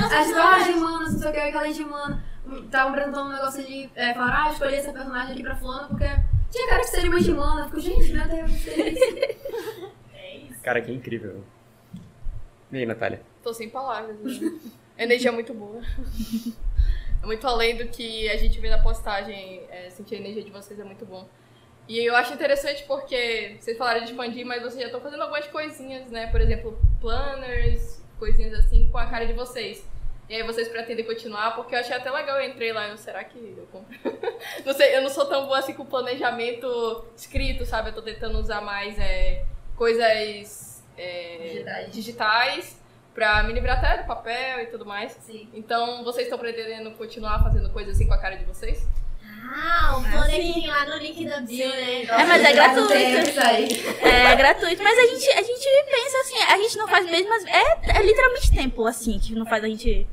[0.06, 0.10] É.
[0.10, 2.24] sei As se várias semanas, não sei o que, aquela engemana.
[2.66, 6.06] Estavam apresentando um negócio de é, falar, ah, escolhi essa personagem aqui pra fulano porque
[6.52, 7.62] tinha cara que seria uma engemana.
[7.62, 9.36] Eu fico, gente, meu Deus, que delícia.
[10.62, 11.44] Cara, que incrível.
[12.72, 13.22] E aí, Natália?
[13.44, 14.18] Tô sem palavras.
[14.42, 14.60] Né?
[14.98, 15.82] Energia muito boa.
[17.22, 19.62] É muito além do que a gente vê na postagem.
[19.70, 21.28] é, sentir a energia de vocês é muito bom.
[21.88, 25.48] E eu acho interessante porque vocês falaram de expandir, mas vocês já estão fazendo algumas
[25.48, 26.28] coisinhas, né?
[26.28, 29.86] Por exemplo, planners, coisinhas assim com a cara de vocês.
[30.30, 33.24] E aí vocês pretendem continuar, porque eu achei até legal, eu entrei lá, eu, será
[33.26, 33.94] que eu compro?
[34.66, 37.90] não sei, eu não sou tão boa assim com planejamento escrito, sabe?
[37.90, 39.44] Eu tô tentando usar mais é,
[39.76, 41.92] coisas é, Digitais.
[41.92, 45.12] digitais pra me livrar até do papel e tudo mais.
[45.12, 45.50] Sim.
[45.54, 48.88] Então, vocês estão pretendendo continuar fazendo coisas assim com a cara de vocês?
[49.46, 52.04] Ah, um bonequinho lá no link da bio, né?
[52.04, 52.94] É, mas é gratuito.
[52.94, 53.86] aí.
[54.02, 57.34] É gratuito, mas a gente, a gente pensa assim, a gente não faz mesmo.
[57.34, 60.08] as- É, é literalmente tempo, assim, que não faz a gente.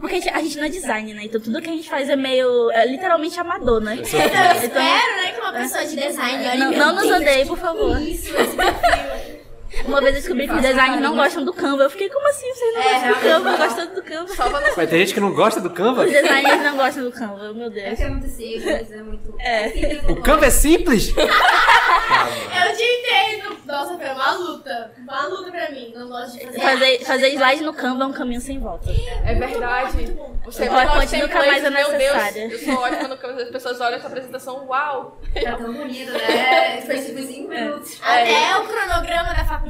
[0.00, 1.22] Porque a gente, a gente não é design, né?
[1.24, 2.70] Então tudo que a gente faz é meio.
[2.70, 3.94] É literalmente amador, né?
[3.94, 7.56] Eu Então, espero, né, que uma pessoa de design olhe não, não nos odeie, por
[7.58, 8.00] favor.
[8.02, 9.35] Isso, esse perfil.
[9.84, 11.82] Uma vez eu descobri que os designers não gostam do Canva.
[11.84, 12.46] Eu fiquei, como assim?
[12.54, 13.28] Vocês não É, gostam do Canva?
[13.36, 13.56] Eu não.
[13.58, 14.60] gosto tanto do Canva.
[14.60, 16.04] No Mas tem gente que não gosta do Canva?
[16.04, 17.96] Os designers não gostam do Canva, meu É Deus.
[17.98, 19.34] que é muito simples, é muito.
[19.38, 19.68] É.
[19.70, 21.14] simples, O Canva é simples?
[21.16, 23.56] Eu te entendo.
[23.66, 24.92] Nossa, foi uma luta.
[24.98, 25.92] Uma luta pra mim.
[25.94, 26.60] Não gosto de fazer.
[26.60, 28.88] Fazer, fazer slide no Canva é um caminho sem volta.
[29.24, 30.16] É verdade.
[30.44, 32.48] Você O PowerPoint tem nunca mais é meu necessária.
[32.48, 35.20] Deus, eu sou ótima no Canva, as pessoas olham essa apresentação, uau!
[35.42, 36.80] Tá tão bonito, né?
[36.86, 37.98] Foi tipo 5 minutos.
[38.02, 39.65] Até o cronograma da faculdade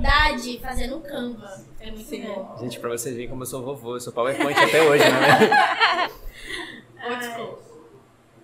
[0.61, 1.61] fazendo Canva.
[1.81, 2.23] É muito Sim.
[2.27, 2.57] bom.
[2.61, 6.09] Gente, pra vocês verem como eu sou vovô, eu sou PowerPoint até hoje, né?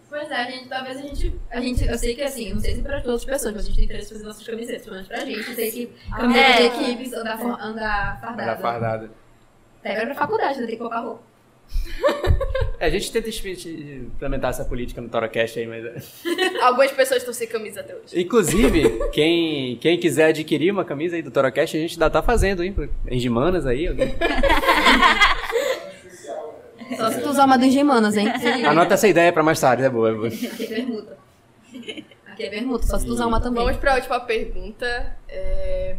[0.08, 1.86] Pois é, a gente, talvez a gente, a gente.
[1.86, 3.84] Eu sei que assim, não sei se pra todas as pessoas, mas a gente tem
[3.86, 5.48] interesse em fazer nossas camisetas, pelo menos pra gente.
[5.48, 6.56] Eu sei que camiseta É.
[6.58, 8.42] de equipes anda, for- anda fardada.
[8.42, 9.10] Era fardada.
[9.82, 11.22] Pega pra faculdade, não tem que colocar roupa.
[12.78, 16.22] É, a gente tenta implementar essa política no Torocast aí, mas.
[16.62, 18.20] Algumas pessoas estão sem camisa até hoje.
[18.20, 22.62] Inclusive, quem, quem quiser adquirir uma camisa aí do Torocast, a gente ainda tá fazendo,
[22.64, 22.74] hein?
[23.06, 23.86] Em Gimanas aí.
[23.86, 24.14] alguém-
[26.96, 28.28] Só se tu usar uma dos Gemanas, hein?
[28.66, 30.28] Anota essa ideia pra mais tarde, é boa, é boa.
[30.28, 31.18] Aqui é permuta.
[32.26, 32.50] Aqui é
[32.86, 33.64] só se tu usar uma também.
[33.64, 35.16] Vamos pra última pergunta.
[35.28, 35.96] É,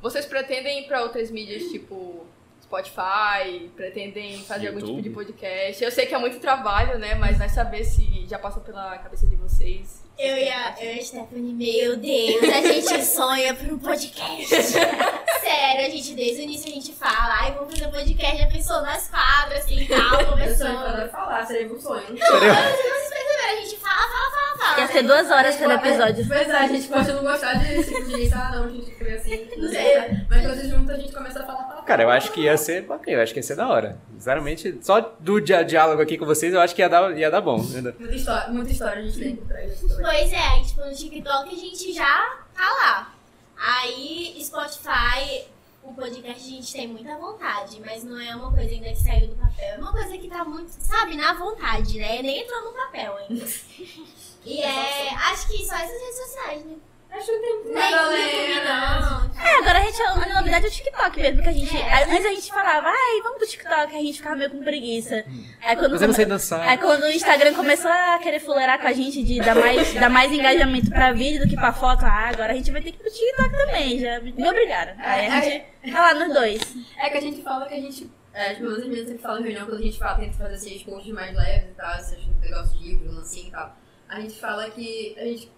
[0.00, 2.26] Vocês pretendem ir pra outras mídias, tipo
[2.68, 3.70] Spotify?
[3.74, 5.02] Pretendem fazer algum tipo YouTube.
[5.02, 5.82] de podcast?
[5.82, 7.14] Eu sei que é muito trabalho, né?
[7.14, 10.06] Mas vai saber se já passou pela cabeça de vocês.
[10.18, 14.48] Eu e, a, eu e a Stephanie, meu Deus, a gente sonha por um podcast.
[15.40, 18.46] Sério, a gente, desde o início a gente fala, ai, vamos fazer um podcast, já
[18.48, 21.10] pensou nós quatro, assim, tal, Eu sonho conversando.
[21.10, 22.02] falar, seria um sonho.
[22.02, 24.80] Não, vocês perceberam, a gente fala, fala, fala, fala.
[24.80, 26.26] Ia ser duas horas cada episódio.
[26.26, 29.12] Pois é, a gente pode não gostar de tipo de ah não, a gente foi
[29.14, 29.48] assim.
[29.56, 29.98] Não sei.
[30.28, 31.67] Mas quando a gente junta, a gente começa a falar.
[31.88, 33.98] Cara, eu acho que ia ser bacana, eu acho que ia ser da hora.
[34.12, 37.40] Sinceramente, só do dia- diálogo aqui com vocês, eu acho que ia dar, ia dar
[37.40, 37.56] bom.
[37.58, 39.34] Muita história, muita história a gente tem
[39.70, 40.04] disso também.
[40.04, 43.14] Pois é, tipo, no TikTok a gente já tá lá.
[43.56, 45.46] Aí, Spotify,
[45.82, 49.28] o podcast a gente tem muita vontade, mas não é uma coisa ainda que saiu
[49.28, 49.74] do papel.
[49.74, 52.20] É uma coisa que tá muito, sabe, na vontade, né?
[52.20, 53.44] Nem entrou no papel ainda.
[54.44, 56.76] E é, acho que só essas redes sociais, né?
[57.10, 59.28] Acho que tem Nem nada não.
[59.40, 62.30] É, agora a gente, a novidade é o TikTok mesmo, que a gente, antes a
[62.30, 65.24] gente falava, ai, vamos pro TikTok, a gente ficava meio com preguiça.
[65.62, 66.60] Aí quando, Mas eu não sei dançar.
[66.68, 70.10] aí quando o Instagram começou a querer fuleirar com a gente, de dar mais, dar
[70.10, 72.98] mais engajamento pra vídeo do que pra foto, ah, agora a gente vai ter que
[72.98, 74.94] ir pro TikTok também, já me obrigaram.
[74.98, 76.60] Aí a gente tá lá nos dois.
[76.98, 78.10] É que a gente fala que a gente.
[78.34, 80.76] É, tipo, meus amigos sempre falam em reunião quando a gente fala, tenta fazer assim,
[80.76, 83.76] os posts mais leves e tal, esses negócios de livro, lancinho e tal.
[84.08, 85.50] A gente fala que a gente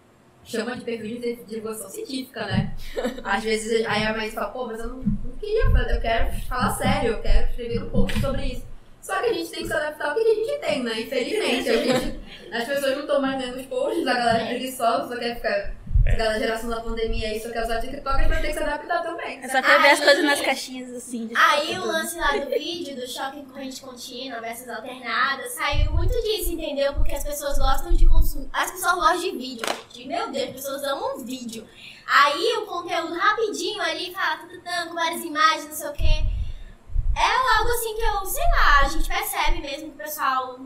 [0.45, 2.74] chama de perfil de divulgação científica, né?
[3.24, 6.70] Às vezes aí a mãe fala, pô, mas eu não, não queria eu quero falar
[6.76, 8.70] sério, eu quero escrever um pouco sobre isso.
[9.03, 11.01] Só que a gente tem que se adaptar ao que a gente tem, né?
[11.01, 11.64] Infelizmente.
[11.64, 12.20] Gente,
[12.53, 15.74] as pessoas não estão mais lendo os posts, a galera é preguiçosa, só quer ficar.
[16.07, 18.63] Aquela geração da pandemia aí só quer usar TikTok, a gente vai ter que se
[18.63, 19.39] adaptar também.
[19.45, 21.27] É só quer ver as Aí- coisas nas caixinhas assim.
[21.27, 26.13] de Aí o lance lá do vídeo, do choque corrente contínua versus alternada, saiu muito
[26.23, 26.95] disso, entendeu?
[26.95, 28.49] Porque as pessoas gostam de consumir.
[28.53, 29.67] As pessoas gostam de vídeo.
[29.93, 31.69] De, meu Deus, as pessoas amam vídeo.
[32.07, 36.25] Aí o conteúdo rapidinho ali, fala, tututã, com várias imagens, não sei o quê.
[37.17, 40.59] É algo assim que eu, sei lá, a gente percebe mesmo que o pessoal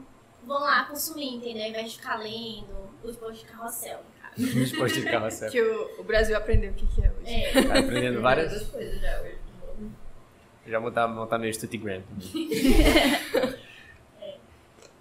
[0.44, 1.64] vão lá consumir, entendeu?
[1.64, 4.00] Ao invés de ficar lendo os posts de carrossel,
[4.36, 4.62] no caso.
[4.62, 5.50] Os posts de carrossel.
[5.50, 7.34] Que o, o Brasil aprendeu o que, que é hoje.
[7.34, 7.62] É.
[7.62, 8.62] Tá aprendendo várias.
[8.64, 9.34] Coisas já hoje.
[10.66, 13.54] Já montar, montar meu Instagram também.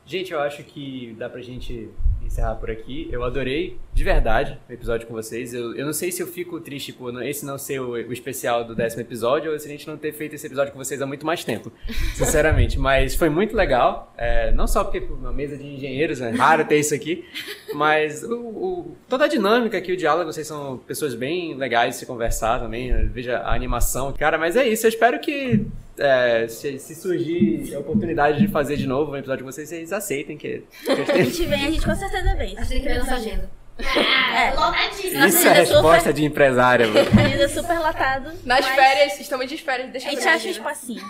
[0.06, 1.90] Gente, eu acho que dá pra gente
[2.26, 3.08] encerrar por aqui.
[3.12, 5.54] Eu adorei, de verdade, o episódio com vocês.
[5.54, 8.64] Eu, eu não sei se eu fico triste por esse não ser o, o especial
[8.64, 11.06] do décimo episódio ou se a gente não ter feito esse episódio com vocês há
[11.06, 11.72] muito mais tempo,
[12.16, 12.78] sinceramente.
[12.80, 14.14] Mas foi muito legal.
[14.18, 17.26] É, não só porque pô, uma mesa de engenheiros, é raro ter isso aqui,
[17.74, 22.00] mas o, o- toda a dinâmica aqui, o diálogo, vocês são pessoas bem legais de
[22.00, 23.08] se conversar também.
[23.08, 24.14] Veja a animação.
[24.14, 24.86] Cara, mas é isso.
[24.86, 25.66] Eu espero que
[25.98, 29.94] é, se, se surgir a oportunidade de fazer de novo um episódio com vocês, vocês
[29.94, 32.58] aceitem que, que A gente vem, a gente com certeza vem.
[32.58, 33.50] Acho que tem que ver nossa agenda.
[33.76, 35.26] É, lotadíssimo.
[35.26, 37.10] Isso é Ainda resposta de empresária, mano.
[37.20, 38.32] Ainda super lotado.
[38.46, 41.04] Nas mas férias, estamos de férias, deixa A gente acha um espacinho.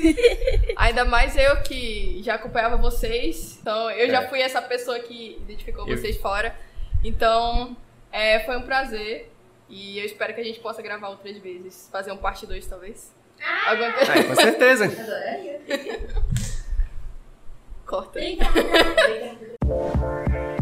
[0.76, 3.58] Ainda mais eu que já acompanhava vocês.
[3.60, 4.28] Então, eu já É.
[4.28, 6.54] fui essa pessoa que identificou Eu- vocês fora.
[7.04, 7.76] Então,
[8.10, 9.30] é, foi um prazer.
[9.68, 11.88] E eu espero que a gente possa gravar outras vezes.
[11.92, 13.12] Fazer um parte 2, talvez.
[13.66, 14.12] Alguma coisa.
[14.12, 14.84] É, com certeza.
[14.86, 15.60] Adoraria.
[17.92, 18.24] corta.
[18.24, 20.52] Então, Obrigada.